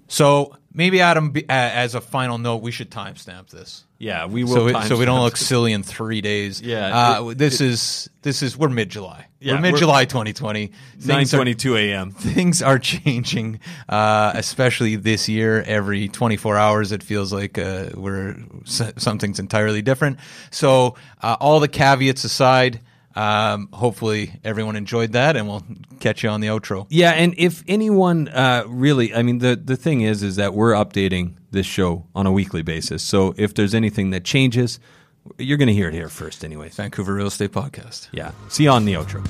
[0.08, 3.84] So maybe Adam, as a final note, we should timestamp this.
[3.98, 4.52] Yeah, we will.
[4.54, 6.60] So, it, so we don't look silly in three days.
[6.60, 9.26] Yeah, uh, this is this is we're mid July.
[9.40, 10.66] Yeah, we're mid July 2020.
[11.06, 12.10] Nine Things are- a.m.
[12.10, 15.62] things are changing, uh, especially this year.
[15.62, 20.18] Every 24 hours, it feels like uh, we're something's entirely different.
[20.50, 22.80] So, uh, all the caveats aside,
[23.14, 25.64] um, hopefully everyone enjoyed that, and we'll
[26.00, 26.86] catch you on the outro.
[26.90, 30.72] Yeah, and if anyone uh, really, I mean, the the thing is, is that we're
[30.72, 33.02] updating this show on a weekly basis.
[33.02, 34.78] So if there's anything that changes,
[35.38, 36.76] you're going to hear it here first, anyways.
[36.76, 38.08] Vancouver Real Estate Podcast.
[38.12, 38.30] Yeah.
[38.48, 39.24] See you on the outro.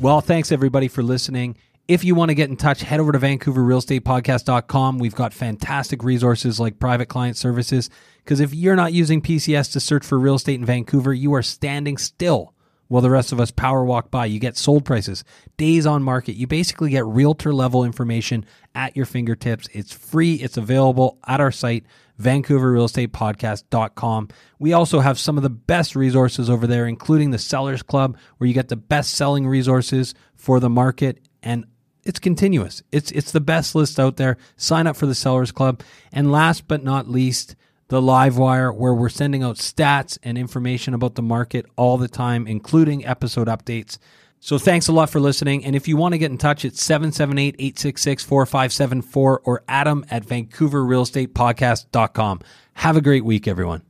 [0.00, 1.56] Well, thanks everybody for listening.
[1.88, 4.98] If you want to get in touch, head over to VancouverRealEstatePodcast.com.
[4.98, 7.90] We've got fantastic resources like private client services.
[8.18, 11.42] Because if you're not using PCS to search for real estate in Vancouver, you are
[11.42, 12.54] standing still
[12.90, 14.26] while the rest of us power walk by.
[14.26, 15.22] You get sold prices,
[15.56, 16.34] days on market.
[16.34, 19.68] You basically get realtor level information at your fingertips.
[19.72, 21.84] It's free, it's available at our site,
[22.20, 24.28] vancouverrealestatepodcast.com.
[24.58, 28.48] We also have some of the best resources over there, including the Sellers Club, where
[28.48, 31.64] you get the best selling resources for the market and
[32.04, 32.82] it's continuous.
[32.90, 34.38] It's it's the best list out there.
[34.56, 35.82] Sign up for the Sellers Club.
[36.12, 37.56] And last but not least,
[37.88, 42.46] the Livewire, where we're sending out stats and information about the market all the time,
[42.46, 43.98] including episode updates.
[44.38, 45.66] So thanks a lot for listening.
[45.66, 52.40] And if you want to get in touch, it's 778-866-4574 or adam at vancouverrealestatepodcast.com.
[52.74, 53.89] Have a great week, everyone.